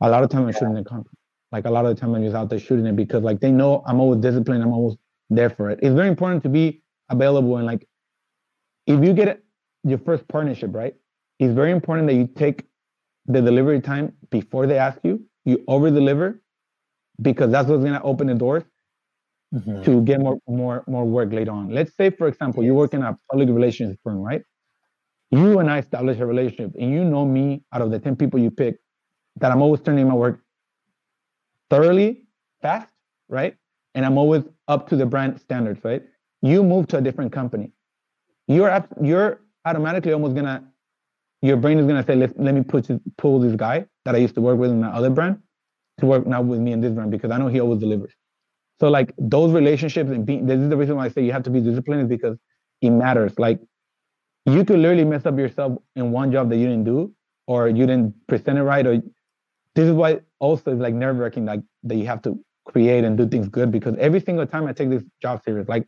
[0.00, 1.16] a lot of time I'm shooting the content.
[1.52, 3.52] Like a lot of the time I'm just out there shooting it because like they
[3.52, 4.62] know I'm always disciplined.
[4.64, 4.96] I'm always
[5.34, 5.78] there for it.
[5.82, 7.86] It's very important to be available and like
[8.86, 9.42] if you get
[9.82, 10.94] your first partnership right,
[11.38, 12.64] it's very important that you take
[13.26, 15.24] the delivery time before they ask you.
[15.44, 16.40] You over deliver
[17.20, 18.64] because that's what's gonna open the doors
[19.54, 19.82] mm-hmm.
[19.82, 21.70] to get more more more work later on.
[21.70, 24.42] Let's say, for example, you work in a public relations firm, right?
[25.30, 28.38] You and I establish a relationship, and you know me out of the ten people
[28.40, 28.76] you pick
[29.36, 30.40] that I'm always turning my work
[31.70, 32.26] thoroughly,
[32.62, 32.88] fast,
[33.28, 33.56] right?
[33.94, 36.02] And I'm always up to the brand standards, right?
[36.42, 37.72] You move to a different company.
[38.48, 40.64] You're you're automatically almost gonna
[41.42, 42.88] your brain is gonna say, let, let me put
[43.18, 45.40] pull this guy that I used to work with in that other brand
[45.98, 48.12] to work now with me in this brand because I know he always delivers.
[48.80, 51.44] So like those relationships and being this is the reason why I say you have
[51.44, 52.36] to be disciplined is because
[52.82, 53.38] it matters.
[53.38, 53.60] Like
[54.46, 57.14] you could literally mess up yourself in one job that you didn't do
[57.46, 59.00] or you didn't present it right or
[59.74, 63.16] this is why also it's like nerve wracking like that you have to create and
[63.16, 65.86] do things good because every single time I take this job serious, like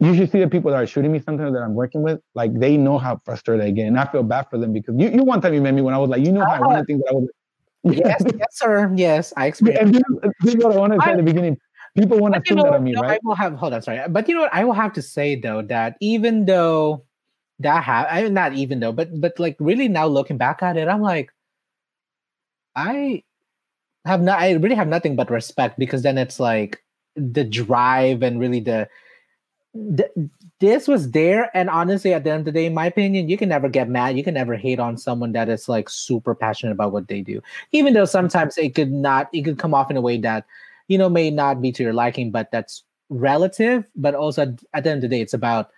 [0.00, 2.58] you should see the people that are shooting me sometimes that I'm working with, like
[2.58, 3.86] they know how frustrated I get.
[3.86, 5.94] And I feel bad for them because you, you one time you met me when
[5.94, 6.84] I was like, you know how I wanted ah.
[6.86, 7.28] things that I was
[7.84, 8.92] yes, yes, sir.
[8.94, 9.82] Yes, I experienced.
[9.82, 11.58] And this, this is what I wanted to say at the beginning.
[11.96, 13.12] People want to assume that on me, right?
[13.12, 13.54] I will have.
[13.54, 14.00] Hold on, sorry.
[14.08, 14.54] But you know what?
[14.54, 17.04] I will have to say though that even though
[17.58, 20.76] that have, I mean, not even though, but but like really now looking back at
[20.76, 21.32] it, I'm like,
[22.76, 23.24] I
[24.04, 24.40] have not.
[24.40, 26.82] I really have nothing but respect because then it's like
[27.16, 28.88] the drive and really the
[29.72, 30.10] the,
[30.58, 31.50] this was there.
[31.54, 33.88] And honestly at the end of the day in my opinion you can never get
[33.88, 34.16] mad.
[34.16, 37.40] You can never hate on someone that is like super passionate about what they do.
[37.72, 40.46] Even though sometimes it could not it could come off in a way that
[40.88, 43.88] you know may not be to your liking but that's relative.
[43.96, 45.70] But also at the end of the day it's about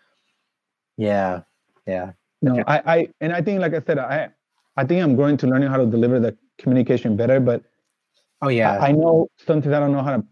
[0.97, 1.43] yeah
[1.87, 2.13] yeah.
[2.41, 4.29] No i i and i think like i said i
[4.77, 7.63] i think i'm going to learning how to deliver the communication better but
[8.43, 10.25] oh yeah i, I know sometimes i don't know how to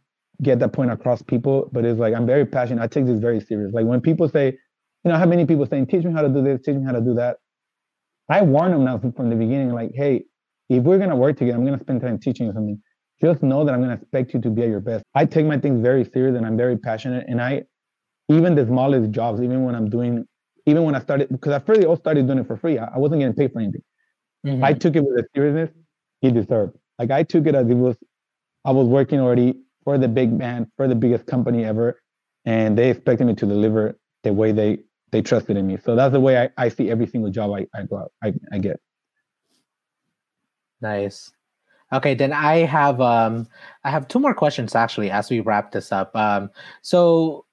[0.42, 2.82] get that point across people, but it's like I'm very passionate.
[2.82, 3.72] I take this very serious.
[3.72, 4.46] Like when people say,
[5.04, 6.92] you know, how many people saying, teach me how to do this, teach me how
[6.92, 7.38] to do that.
[8.28, 10.24] I warn them now from the beginning, like, hey,
[10.68, 12.80] if we're gonna work together, I'm gonna spend time teaching you something.
[13.20, 15.04] Just know that I'm gonna expect you to be at your best.
[15.14, 17.26] I take my things very serious and I'm very passionate.
[17.28, 17.64] And I
[18.28, 20.24] even the smallest jobs, even when I'm doing,
[20.66, 22.78] even when I started, because I first all started doing it for free.
[22.78, 23.82] I, I wasn't getting paid for anything.
[24.46, 24.64] Mm-hmm.
[24.64, 25.70] I took it with a seriousness
[26.20, 26.76] he deserved.
[27.00, 27.96] Like I took it as it was,
[28.66, 31.98] I was working already for the big man, for the biggest company ever,
[32.44, 34.80] and they expected me to deliver the way they
[35.10, 35.78] they trusted in me.
[35.82, 38.34] So that's the way I, I see every single job I, I go out, I,
[38.52, 38.80] I get.
[40.82, 41.32] Nice.
[41.90, 43.48] Okay, then I have um
[43.82, 46.14] I have two more questions actually as we wrap this up.
[46.14, 46.50] Um
[46.82, 47.46] so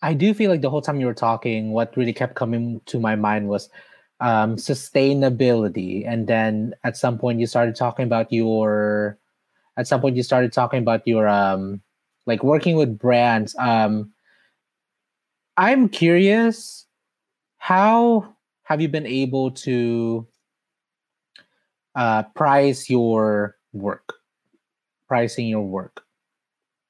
[0.00, 3.00] I do feel like the whole time you were talking, what really kept coming to
[3.00, 3.68] my mind was
[4.20, 6.06] um sustainability.
[6.06, 9.18] And then at some point you started talking about your
[9.76, 11.80] at some point you started talking about your um
[12.26, 13.54] like working with brands.
[13.58, 14.12] Um
[15.56, 16.86] i'm curious
[17.58, 20.26] how have you been able to
[21.94, 24.14] uh price your work?
[25.08, 26.04] Pricing your work.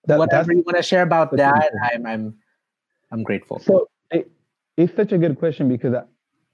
[0.07, 2.39] That, whatever you want to share about that i'm i'm
[3.13, 3.59] i'm grateful.
[3.59, 4.31] So it,
[4.77, 5.95] it's such a good question because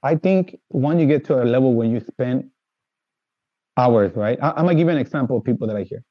[0.05, 2.51] I, think when you get to a level when you spend
[3.77, 6.05] hours right I, i'm gonna give you an example of people that i hear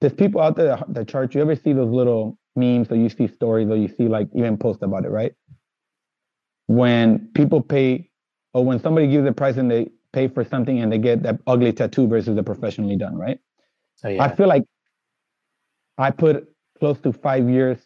[0.00, 3.08] there's people out there that, that charge you ever see those little memes or you
[3.08, 5.32] see stories or you see like even posts about it right
[6.66, 8.10] when people pay
[8.54, 11.38] or when somebody gives a price and they pay for something and they get that
[11.46, 13.38] ugly tattoo versus the professionally done, right?
[14.04, 14.22] Oh, yeah.
[14.24, 14.64] I feel like
[15.98, 17.78] I put close to five years,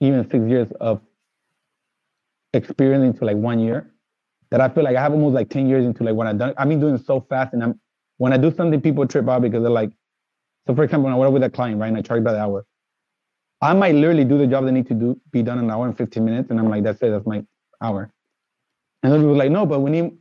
[0.00, 1.00] even six years of
[2.52, 3.92] experience into like one year.
[4.50, 6.54] That I feel like I have almost like 10 years into like what I've done.
[6.56, 7.80] I've been doing so fast and I'm
[8.18, 9.90] when I do something, people trip out because they're like,
[10.66, 12.40] so for example, when I work with a client, right, and I charge by the
[12.40, 12.64] hour,
[13.60, 15.86] I might literally do the job that need to do be done in an hour
[15.86, 17.44] and 15 minutes, and I'm like, that's it, that's my
[17.80, 18.10] hour.
[19.02, 20.16] And then people like, no, but we need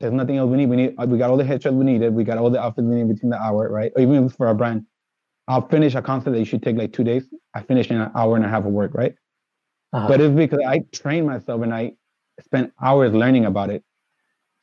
[0.00, 0.68] there's nothing else we need.
[0.68, 2.96] We need we got all the headshots we needed, we got all the outfits we
[2.96, 3.92] need between the hour, right?
[3.96, 4.86] Or even for our brand.
[5.48, 7.24] I'll finish a concert that you should take like two days.
[7.54, 9.14] I finish in an hour and a half of work, right?
[9.94, 10.06] Uh-huh.
[10.06, 11.92] But it's because I train myself and I
[12.40, 13.82] spent hours learning about it.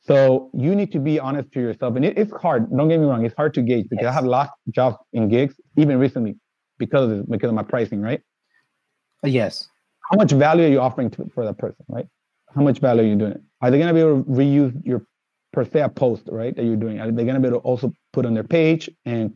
[0.02, 1.96] So you need to be honest to yourself.
[1.96, 2.70] And it, it's hard.
[2.70, 3.24] Don't get me wrong.
[3.24, 4.12] It's hard to gauge because yes.
[4.12, 6.36] I have lost jobs in gigs, even recently,
[6.78, 8.20] because of because of my pricing, right?
[9.24, 9.68] Yes.
[10.10, 12.06] How much value are you offering to, for that person, right?
[12.54, 13.42] How much value are you doing?
[13.60, 15.04] Are they going to be able to reuse your
[15.52, 16.54] per se a post, right?
[16.54, 17.00] That you're doing?
[17.00, 19.34] Are they going to be able to also put on their page and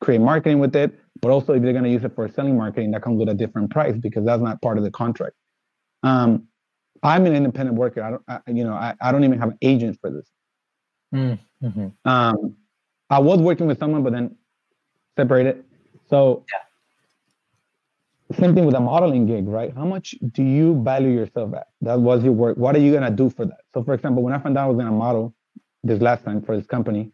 [0.00, 0.96] create marketing with it?
[1.20, 3.34] But also, if they're going to use it for selling marketing, that comes with a
[3.34, 5.34] different price because that's not part of the contract.
[6.02, 6.46] Um,
[7.02, 8.02] I'm an independent worker.
[8.02, 10.28] I don't, I, you know, I, I don't even have an agent for this.
[11.14, 11.88] Mm-hmm.
[12.04, 12.56] Um,
[13.08, 14.36] I was working with someone, but then
[15.16, 15.64] separated.
[16.08, 18.36] So, yeah.
[18.36, 19.72] same thing with a modeling gig, right?
[19.74, 21.68] How much do you value yourself at?
[21.80, 22.56] That was your work.
[22.56, 23.60] What are you gonna do for that?
[23.74, 25.34] So, for example, when I found out I was gonna model
[25.82, 27.12] this last time for this company,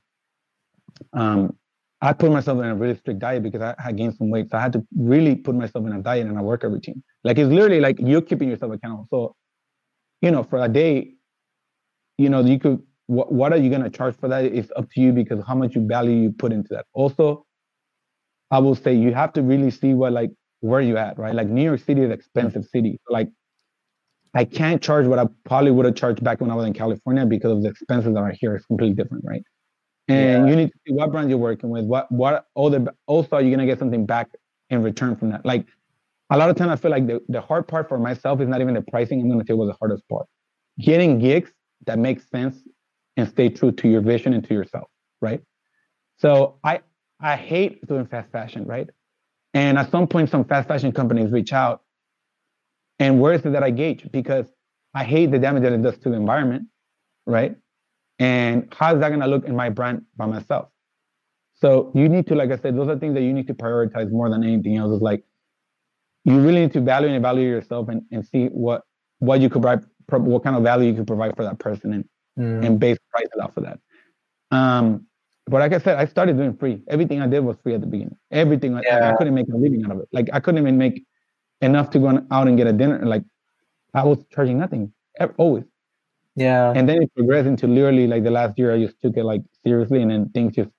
[1.13, 1.57] um,
[2.01, 4.51] I put myself in a really strict diet because I had gained some weight.
[4.51, 7.03] So I had to really put myself in a diet and a workout routine.
[7.23, 9.07] Like it's literally like you're keeping yourself accountable.
[9.09, 9.37] So
[10.23, 11.13] you know, for a day,
[12.17, 14.45] you know, you could what what are you gonna charge for that?
[14.45, 16.87] It's up to you because how much you value you put into that.
[16.95, 17.45] Also,
[18.51, 21.35] I will say you have to really see what like where you at, right?
[21.35, 23.01] Like New York City is an expensive city.
[23.11, 23.29] Like
[24.35, 27.27] I can't charge what I probably would have charged back when I was in California
[27.27, 29.43] because of the expenses that are here is completely different, right?
[30.09, 30.51] And yeah.
[30.51, 31.85] you need to see what brand you're working with.
[31.85, 34.29] What what all the also are you gonna get something back
[34.71, 35.45] in return from that?
[35.45, 35.67] Like
[36.33, 38.63] a lot of time I feel like the, the hard part for myself is not
[38.63, 39.21] even the pricing.
[39.21, 40.27] I'm gonna tell was the hardest part.
[40.81, 41.51] Getting gigs
[41.87, 42.57] that make sense
[43.19, 44.89] and stay true to your vision and to yourself,
[45.21, 45.43] right?
[46.17, 46.81] So I
[47.21, 48.89] I hate doing fast fashion, right?
[49.53, 51.83] And at some point, some fast fashion companies reach out.
[52.99, 54.09] And where is it that I gauge?
[54.11, 54.47] Because
[54.95, 56.69] I hate the damage that it does to the environment,
[57.27, 57.57] right?
[58.19, 60.69] And how is that gonna look in my brand by myself?
[61.57, 64.11] So you need to, like I said, those are things that you need to prioritize
[64.11, 64.95] more than anything else.
[64.95, 65.25] Is like
[66.25, 68.83] you really need to value and evaluate yourself and, and see what
[69.19, 72.05] what you could provide what kind of value you could provide for that person and
[72.39, 72.67] mm.
[72.67, 73.79] and base prices off of that.
[74.57, 75.07] Um
[75.47, 76.83] but like i said i started doing free.
[76.89, 78.17] Everything i did was free at the beginning.
[78.31, 79.09] Everything yeah.
[79.09, 80.09] I, I, couldn't make a living out of it.
[80.13, 81.05] Like i couldn't even make
[81.61, 83.01] enough to go out and get a dinner.
[83.05, 83.25] Like
[83.95, 84.93] i was charging nothing
[85.37, 85.65] always.
[86.35, 86.73] Yeah.
[86.75, 89.43] And then it progressed into literally like the last year i just took it like
[89.65, 90.71] seriously and then things just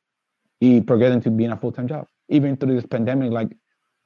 [0.61, 2.07] it progressed into being a full-time job.
[2.29, 3.49] Even through this pandemic like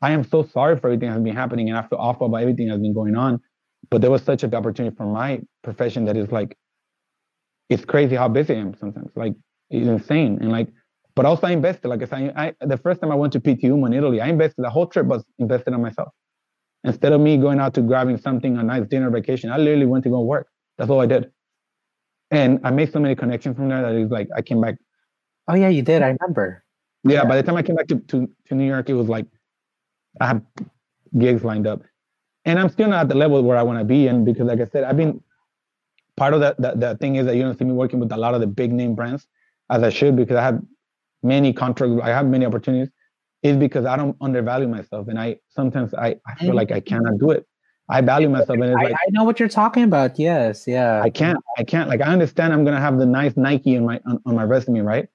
[0.02, 2.68] I am so sorry for everything that's been happening and I feel awful about everything
[2.68, 3.42] that's been going on.
[3.90, 6.58] But there was such a big opportunity for my profession that is like,
[7.70, 9.12] it's crazy how busy I am sometimes.
[9.16, 9.34] Like
[9.70, 10.38] it's insane.
[10.42, 10.70] And like,
[11.16, 11.88] but also I invested.
[11.88, 14.28] Like I said, I, the first time I went to Pitti Uomo in Italy, I
[14.28, 14.64] invested.
[14.64, 16.10] The whole trip was invested on myself.
[16.84, 20.04] Instead of me going out to grabbing something, a nice dinner vacation, I literally went
[20.04, 20.48] to go work.
[20.78, 21.32] That's all I did.
[22.30, 24.76] And I made so many connections from there that it's like I came back.
[25.48, 26.02] Oh yeah, you did.
[26.02, 26.64] I remember.
[27.04, 27.26] Yeah, yeah.
[27.26, 29.26] by the time I came back to, to, to New York, it was like
[30.20, 30.42] I have
[31.18, 31.82] gigs lined up,
[32.46, 34.08] and I'm still not at the level where I want to be.
[34.08, 35.22] And because, like I said, I've been
[36.16, 36.58] part of that.
[36.60, 38.72] The, thing is that you don't see me working with a lot of the big
[38.72, 39.28] name brands
[39.70, 40.62] as I should because I have
[41.24, 42.00] many contracts.
[42.04, 42.90] I have many opportunities.
[43.44, 47.20] Is because I don't undervalue myself, and I sometimes I, I feel like I cannot
[47.20, 47.46] do it.
[47.88, 50.18] I value myself, and it's I, like I know what you're talking about.
[50.18, 51.02] Yes, yeah.
[51.02, 51.38] I can't.
[51.58, 51.88] I can't.
[51.88, 54.82] Like I understand I'm gonna have the nice Nike on my on, on my resume,
[54.82, 55.08] right?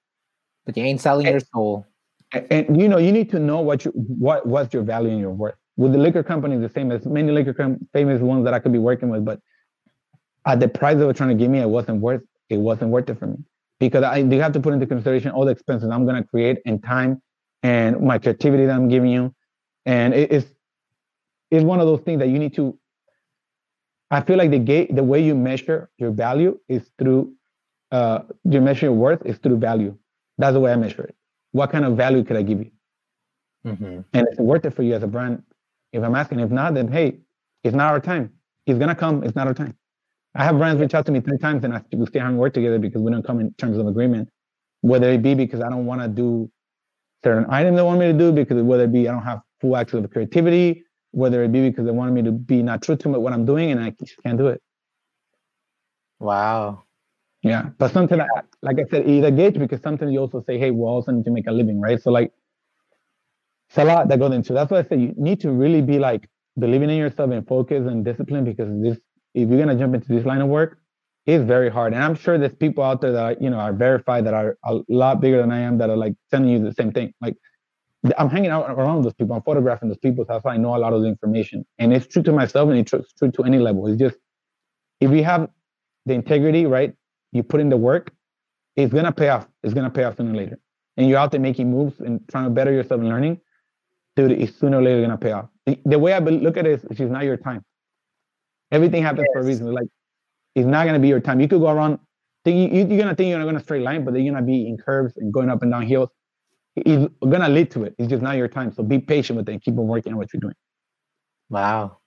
[0.65, 1.87] But you ain't selling and, your soul
[2.33, 5.31] and you know you need to know what you what what's your value and your
[5.31, 8.59] worth with the liquor company the same as many liquor com- famous ones that i
[8.59, 9.41] could be working with but
[10.47, 13.09] at the price they were trying to give me it wasn't worth it wasn't worth
[13.09, 13.39] it for me.
[13.81, 16.59] Because i you have to put into consideration all the expenses i'm going to create
[16.67, 17.21] and time
[17.63, 19.35] and my creativity that i'm giving you.
[19.87, 20.47] And it, it's
[21.51, 22.79] it's one of those things that you need to
[24.11, 27.35] i feel like the gate the way you measure your value is through
[27.91, 29.97] uh you measure your worth is through value.
[30.39, 31.17] That's the way i measure it
[31.53, 32.71] what kind of value could I give you?
[33.67, 34.01] Mm-hmm.
[34.13, 35.43] And it's worth it for you as a brand.
[35.93, 37.19] If I'm asking, if not, then hey,
[37.63, 38.33] it's not our time.
[38.67, 39.23] He's gonna come.
[39.23, 39.77] It's not our time.
[40.35, 42.55] I have brands reach out to me three times and I we still haven't worked
[42.55, 44.29] together because we don't come in terms of agreement.
[44.81, 46.51] Whether it be because I don't want to do
[47.23, 49.77] certain items they want me to do, because whether it be I don't have full
[49.77, 53.09] access of creativity, whether it be because they wanted me to be not true to
[53.11, 54.61] what I'm doing and I just can't do it.
[56.19, 56.85] Wow.
[57.43, 58.21] Yeah, but something
[58.63, 61.31] like I said, either gauge because sometimes you also say, hey, we also need to
[61.33, 62.01] make a living, right?
[62.01, 62.33] So like,
[63.69, 64.53] it's a lot that goes into.
[64.53, 66.29] That's why I say you need to really be like
[66.59, 68.99] believing in yourself and focus and discipline because this,
[69.35, 70.79] if you're gonna jump into this line of work,
[71.27, 71.95] it's very hard.
[71.95, 74.59] And I'm sure there's people out there that are, you know are verified that are
[74.65, 77.15] a lot bigger than I am that are like telling you the same thing.
[77.21, 77.37] Like
[78.19, 79.37] I'm hanging out around those people.
[79.37, 80.25] I'm photographing those people.
[80.25, 81.65] So that's why I know a lot of the information.
[81.79, 83.87] And it's true to myself and it's true to any level.
[83.89, 84.17] It's just
[85.01, 85.51] if you have
[86.07, 86.95] the integrity, right?
[87.33, 88.13] You put in the work,
[88.77, 89.49] it's gonna pay off.
[89.63, 90.59] It's gonna pay off sooner or later.
[90.97, 93.41] And you're out there making moves and trying to better yourself and learning,
[94.17, 95.49] dude, it's sooner or later gonna pay off.
[95.67, 97.65] The, the way I look at it is, it's just not your time.
[98.71, 99.33] Everything happens yes.
[99.35, 99.73] for a reason.
[99.73, 99.89] Like,
[100.55, 101.41] it's not gonna be your time.
[101.41, 101.99] You could go around.
[102.45, 104.77] Think you, are gonna think you're gonna straight line, but then you're gonna be in
[104.77, 106.11] curves and going up and down hills
[106.77, 107.95] it's gonna lead to it.
[107.99, 108.73] It's just not your time.
[108.73, 110.55] So be patient with it and keep on working on what you're doing.
[111.51, 111.99] Wow.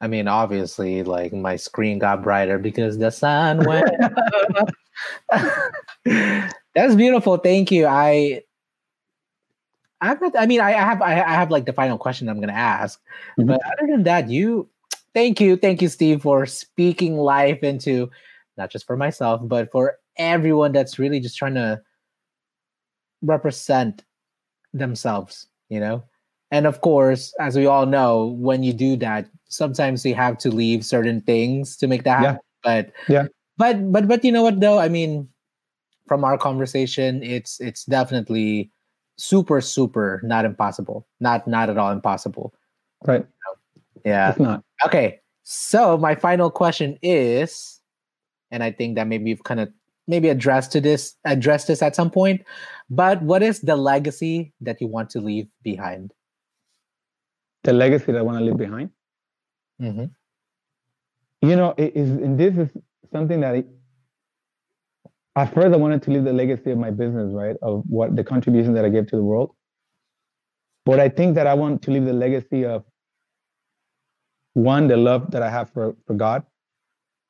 [0.00, 3.88] I mean, obviously, like my screen got brighter because the sun went
[6.74, 7.38] That's beautiful.
[7.38, 7.86] Thank you.
[7.86, 8.42] I
[10.00, 13.00] I have I mean I, have I have like the final question I'm gonna ask.
[13.38, 13.48] Mm-hmm.
[13.48, 14.68] But other than that, you
[15.14, 18.10] thank you, thank you, Steve, for speaking life into
[18.58, 21.80] not just for myself, but for everyone that's really just trying to
[23.22, 24.04] represent
[24.72, 26.04] themselves, you know?
[26.50, 30.50] And of course, as we all know, when you do that, sometimes you have to
[30.50, 32.40] leave certain things to make that happen.
[32.64, 32.82] Yeah.
[32.82, 33.26] But yeah.
[33.58, 34.78] But but but you know what though?
[34.78, 35.28] I mean,
[36.06, 38.70] from our conversation, it's it's definitely
[39.16, 41.06] super, super not impossible.
[41.20, 42.54] Not not at all impossible.
[43.06, 43.26] Right.
[44.04, 44.30] Yeah.
[44.30, 44.62] It's not.
[44.84, 45.20] Okay.
[45.42, 47.80] So my final question is,
[48.50, 49.70] and I think that maybe you've kind of
[50.08, 52.42] maybe addressed to this address this at some point
[52.88, 56.12] but what is the legacy that you want to leave behind
[57.64, 58.90] the legacy that i want to leave behind
[59.80, 60.06] mm-hmm.
[61.48, 62.68] you know it is and this is
[63.12, 63.66] something that it,
[65.36, 68.24] at first i wanted to leave the legacy of my business right of what the
[68.24, 69.54] contribution that i gave to the world
[70.84, 72.84] but i think that i want to leave the legacy of
[74.54, 76.44] one the love that i have for for god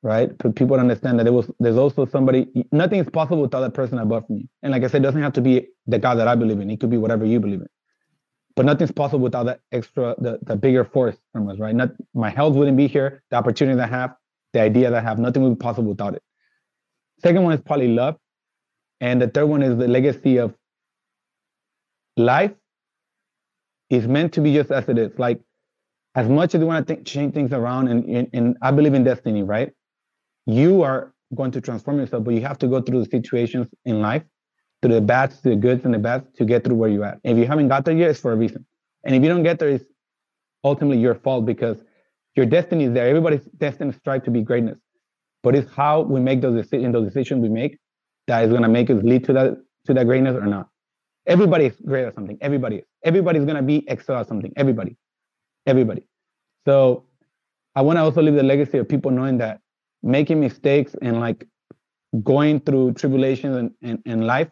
[0.03, 0.31] right?
[0.41, 2.47] For people to understand that there was there's also somebody.
[2.71, 4.47] Nothing is possible without that person above me.
[4.63, 6.69] And like I said, it doesn't have to be the God that I believe in.
[6.69, 7.67] It could be whatever you believe in.
[8.57, 11.75] But nothing's possible without that extra, the, the bigger force from us, right?
[11.75, 13.23] Not my health wouldn't be here.
[13.31, 14.15] The opportunity I have,
[14.53, 16.23] the idea that I have, nothing would be possible without it.
[17.23, 18.17] Second one is probably love,
[19.01, 20.55] and the third one is the legacy of
[22.17, 22.53] life.
[23.89, 25.17] Is meant to be just as it is.
[25.19, 25.41] Like
[26.15, 28.95] as much as you want to think, change things around, and, and, and I believe
[28.95, 29.71] in destiny, right?
[30.47, 34.01] you are going to transform yourself, but you have to go through the situations in
[34.01, 34.23] life,
[34.81, 37.19] to the bad, to the goods and the bad, to get through where you're at.
[37.23, 38.65] If you haven't got there yet, it's for a reason.
[39.03, 39.85] And if you don't get there, it's
[40.63, 41.83] ultimately your fault because
[42.35, 43.07] your destiny is there.
[43.07, 44.77] Everybody's destined to strive to be greatness.
[45.43, 47.77] But it's how we make those decisions, those decisions we make,
[48.27, 50.69] that is to make us lead to that to that greatness or not.
[51.25, 52.37] Everybody is great at something.
[52.41, 52.85] Everybody is.
[53.03, 54.51] Everybody's to be excel at something.
[54.55, 54.97] Everybody.
[55.65, 56.03] Everybody.
[56.65, 57.05] So
[57.75, 59.61] I want to also leave the legacy of people knowing that
[60.03, 61.47] making mistakes and like
[62.23, 64.49] going through tribulations in, in, in life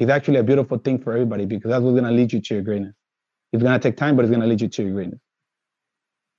[0.00, 2.54] is actually a beautiful thing for everybody because that's what's going to lead you to
[2.54, 2.94] your greatness.
[3.52, 5.20] It's going to take time, but it's going to lead you to your greatness.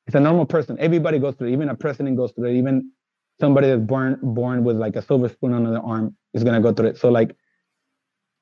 [0.07, 0.77] It's a normal person.
[0.79, 1.53] Everybody goes through it.
[1.53, 2.55] Even a president goes through it.
[2.55, 2.91] Even
[3.39, 6.61] somebody that's born born with like a silver spoon under their arm is going to
[6.61, 6.97] go through it.
[6.97, 7.35] So like,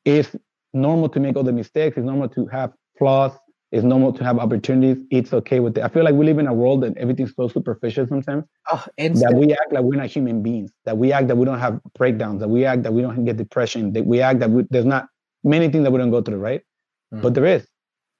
[0.06, 0.34] it's
[0.74, 1.98] normal to make all the mistakes.
[1.98, 3.34] It's normal to have flaws.
[3.72, 5.04] It's normal to have opportunities.
[5.12, 5.84] It's okay with it.
[5.84, 8.46] I feel like we live in a world that everything's so superficial sometimes.
[8.72, 10.72] Oh, that we act like we're not human beings.
[10.86, 12.40] That we act that we don't have breakdowns.
[12.40, 13.94] That we act that we don't get depression.
[13.94, 15.08] That we act that we, there's not
[15.44, 16.62] many things that we don't go through, right?
[17.14, 17.22] Mm.
[17.22, 17.68] But there is,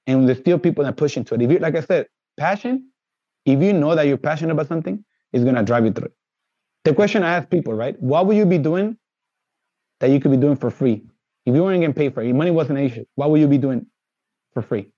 [0.06, 1.42] and there's still people that push into it.
[1.42, 2.06] If you, like I said,
[2.38, 2.86] passion.
[3.46, 6.12] If you know that you're passionate about something, it's gonna drive you through it.
[6.84, 8.00] The question I ask people, right?
[8.00, 8.98] What would you be doing
[10.00, 11.04] that you could be doing for free?
[11.46, 13.48] If you weren't getting paid for it, if money wasn't an issue, what would you
[13.48, 13.86] be doing
[14.52, 14.92] for free?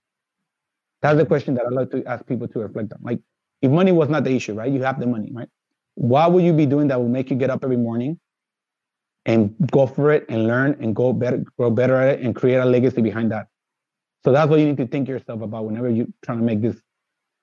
[1.03, 3.01] That's the question that I like to ask people to reflect on.
[3.03, 3.21] Like,
[3.61, 4.73] if money was not the issue, right?
[4.73, 5.49] You have the money, right?
[5.95, 8.19] What would you be doing that will make you get up every morning
[9.27, 12.57] and go for it and learn and go better, grow better at it and create
[12.57, 13.49] a legacy behind that?
[14.25, 16.77] So that's what you need to think yourself about whenever you're trying to make this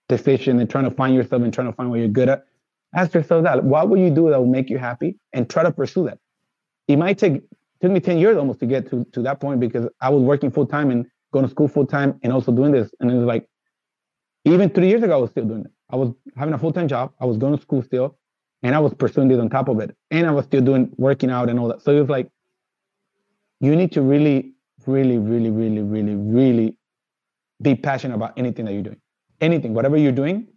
[0.08, 2.46] decision and trying to find yourself and trying to find what you're good at.
[2.96, 3.64] Ask yourself that.
[3.64, 6.18] What will you do that will make you happy and try to pursue that?
[6.88, 7.44] It might take
[7.82, 10.52] took me 10 years almost to get to, to that point because I was working
[10.52, 12.92] full time and going to school full time and also doing this.
[13.00, 13.48] And it was like,
[14.46, 15.72] even three years ago, I was still doing it.
[15.90, 17.14] I was having a full time job.
[17.20, 18.18] I was going to school still,
[18.64, 19.96] and I was pursuing this on top of it.
[20.12, 21.82] And I was still doing working out and all that.
[21.82, 22.30] So it was like,
[23.60, 24.54] you need to really,
[24.86, 26.78] really, really, really, really, really
[27.62, 29.02] be passionate about anything that you're doing.
[29.42, 30.48] Anything, whatever you're doing,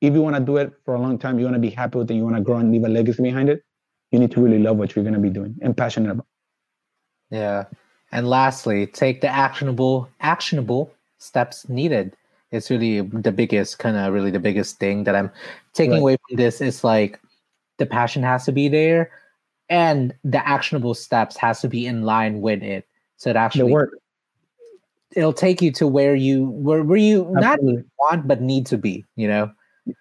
[0.00, 1.98] if you want to do it for a long time, you want to be happy
[1.98, 3.62] with it, you want to grow and leave a legacy behind it,
[4.12, 6.26] you need to really love what you're going to be doing and passionate about.
[7.30, 7.64] Yeah.
[8.12, 12.16] And lastly, take the actionable actionable steps needed.
[12.50, 15.30] It's really the biggest kind of really the biggest thing that I'm
[15.74, 16.00] taking right.
[16.00, 17.20] away from this is like
[17.76, 19.10] the passion has to be there
[19.68, 22.86] and the actionable steps has to be in line with it.
[23.16, 23.90] So it actually work.
[25.14, 27.76] it'll take you to where you where, where you Absolutely.
[27.76, 29.50] not want but need to be, you know?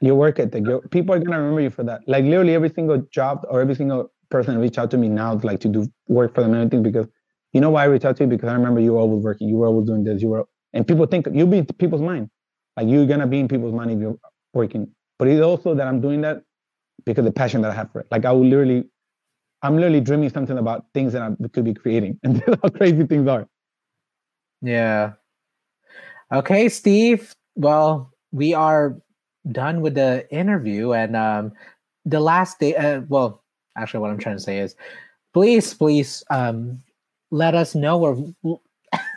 [0.02, 0.66] Your work ethic.
[0.66, 2.02] Your, people are gonna remember you for that.
[2.08, 5.60] Like literally every single job or every single person reach out to me now like
[5.62, 7.08] to do work for them and everything because
[7.54, 8.30] you know why I reach out to you?
[8.30, 10.86] Because I remember you were always working, you were always doing this, you were and
[10.86, 12.30] people think you'll be in people's mind.
[12.78, 14.18] Like you're gonna be in people's mind if you're
[14.54, 14.88] working.
[15.20, 16.44] But it's also that I'm doing that
[17.06, 18.08] because the passion that I have for it.
[18.12, 18.84] Like I will literally,
[19.64, 23.28] I'm literally dreaming something about things that I could be creating, and how crazy things
[23.28, 23.48] are.
[24.62, 25.14] Yeah.
[26.32, 27.34] Okay, Steve.
[27.56, 28.98] Well, we are
[29.52, 31.54] done with the interview, and um,
[32.06, 32.76] the last day.
[32.76, 33.44] Uh, well,
[33.76, 34.76] actually, what I'm trying to say is,
[35.34, 36.84] please, please, um,
[37.32, 38.16] let us know or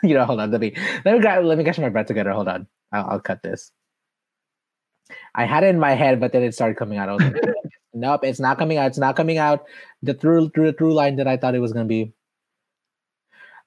[0.03, 0.25] you know.
[0.25, 0.51] Hold on.
[0.51, 0.73] Let me
[1.05, 2.31] let me let me get my breath together.
[2.31, 2.67] Hold on.
[2.91, 3.71] I'll, I'll cut this.
[5.35, 7.09] I had it in my head, but then it started coming out.
[7.09, 7.41] I was Like,
[7.93, 8.87] nope, it's not coming out.
[8.87, 9.65] It's not coming out.
[10.01, 12.13] The through through through line that I thought it was gonna be.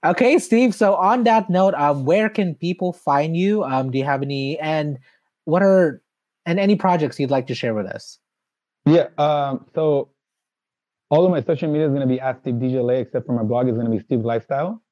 [0.04, 0.74] Okay, Steve.
[0.74, 3.64] So on that note, um, where can people find you?
[3.64, 4.98] Um, do you have any and
[5.44, 6.02] what are
[6.46, 8.18] and any projects you'd like to share with us?
[8.84, 9.08] Yeah.
[9.16, 9.66] Um.
[9.74, 10.10] So
[11.10, 13.68] all of my social media is gonna be at Steve DJ except for my blog
[13.68, 14.82] is gonna be Steve Lifestyle.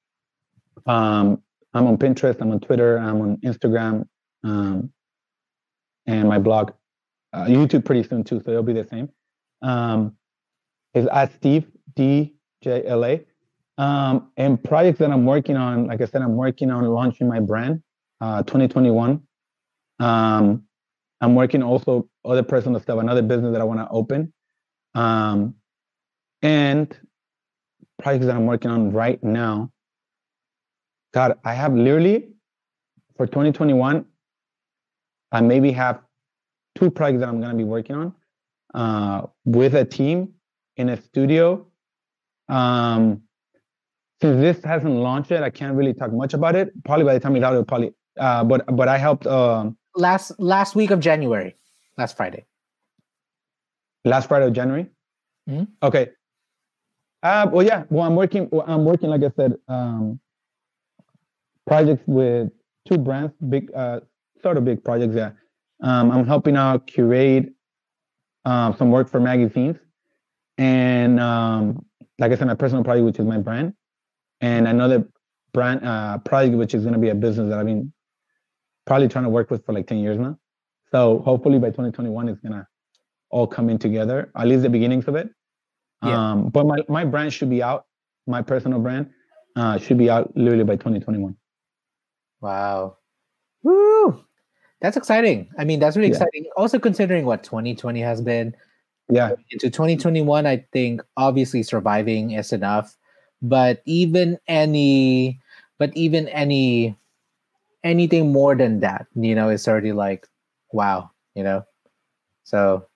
[0.87, 1.43] Um,
[1.75, 2.41] I'm on Pinterest.
[2.41, 2.99] I'm on Twitter.
[2.99, 4.07] I'm on Instagram.
[4.45, 4.93] Um,
[6.07, 6.73] and my blog,
[7.33, 9.09] uh, YouTube pretty soon too, so it'll be the same.
[9.63, 10.17] Um,
[10.95, 13.25] is at Steve D J L A.
[13.79, 17.41] Um, and projects that I'm working on, like I said, I'm working on launching my
[17.41, 17.83] brand,
[18.21, 19.23] uh, 2021.
[19.99, 20.65] Um,
[21.21, 24.33] I'm working also other personal stuff, another business that I want to open.
[24.95, 25.55] Um,
[26.43, 26.95] and
[28.03, 29.71] projects that I'm working on right now.
[31.15, 32.29] God, I have literally
[33.17, 34.05] for 2021,
[35.33, 36.01] I maybe have
[36.75, 38.15] two projects that I'm going to be working on
[38.75, 40.35] uh, with a team
[40.77, 41.67] in a studio.
[42.49, 43.23] Um,
[44.21, 46.71] since this hasn't launched yet, I can't really talk much about it.
[46.85, 47.93] Probably by the time it's out, it'll probably.
[48.19, 49.27] Uh, but but I helped.
[49.27, 51.57] Um, last last week of January,
[51.99, 52.45] last Friday.
[54.05, 54.87] Last Friday of January.
[55.49, 55.65] Mm-hmm.
[55.83, 56.11] Okay.
[57.23, 57.85] Uh, well, yeah.
[57.89, 58.51] Well, I'm working.
[58.67, 60.21] I'm working, like I said, um,
[61.67, 62.51] projects with
[62.87, 64.01] two brands, big, uh,
[64.43, 65.15] sort of big projects.
[65.15, 65.31] Yeah,
[65.83, 67.53] um, I'm helping out curate
[68.45, 69.77] um, some work for magazines,
[70.59, 71.85] and um,
[72.19, 73.75] like I said, my personal project, which is my brand,
[74.41, 75.09] and another
[75.53, 77.93] brand uh, project, which is going to be a business that I've been
[78.87, 80.39] probably trying to work with for like 10 years now.
[80.91, 82.67] So hopefully by 2021, it's gonna
[83.31, 85.31] all come in together, at least the beginnings of it.
[86.05, 86.33] Yeah.
[86.33, 87.87] Um, but my, my brand should be out,
[88.27, 89.11] my personal brand
[89.57, 91.37] uh, should be out literally by 2021.
[92.41, 92.99] Wow.
[93.63, 94.25] Woo!
[94.83, 95.49] That's exciting.
[95.59, 96.17] I mean, that's really yeah.
[96.17, 96.47] exciting.
[96.57, 98.55] Also considering what 2020 has been.
[99.09, 99.31] Yeah.
[99.51, 102.97] Into 2021, I think obviously surviving is enough.
[103.41, 105.41] But even any
[105.79, 106.97] but even any
[107.85, 110.27] anything more than that, you know, it's already like,
[110.73, 111.65] wow, you know.
[112.45, 112.87] So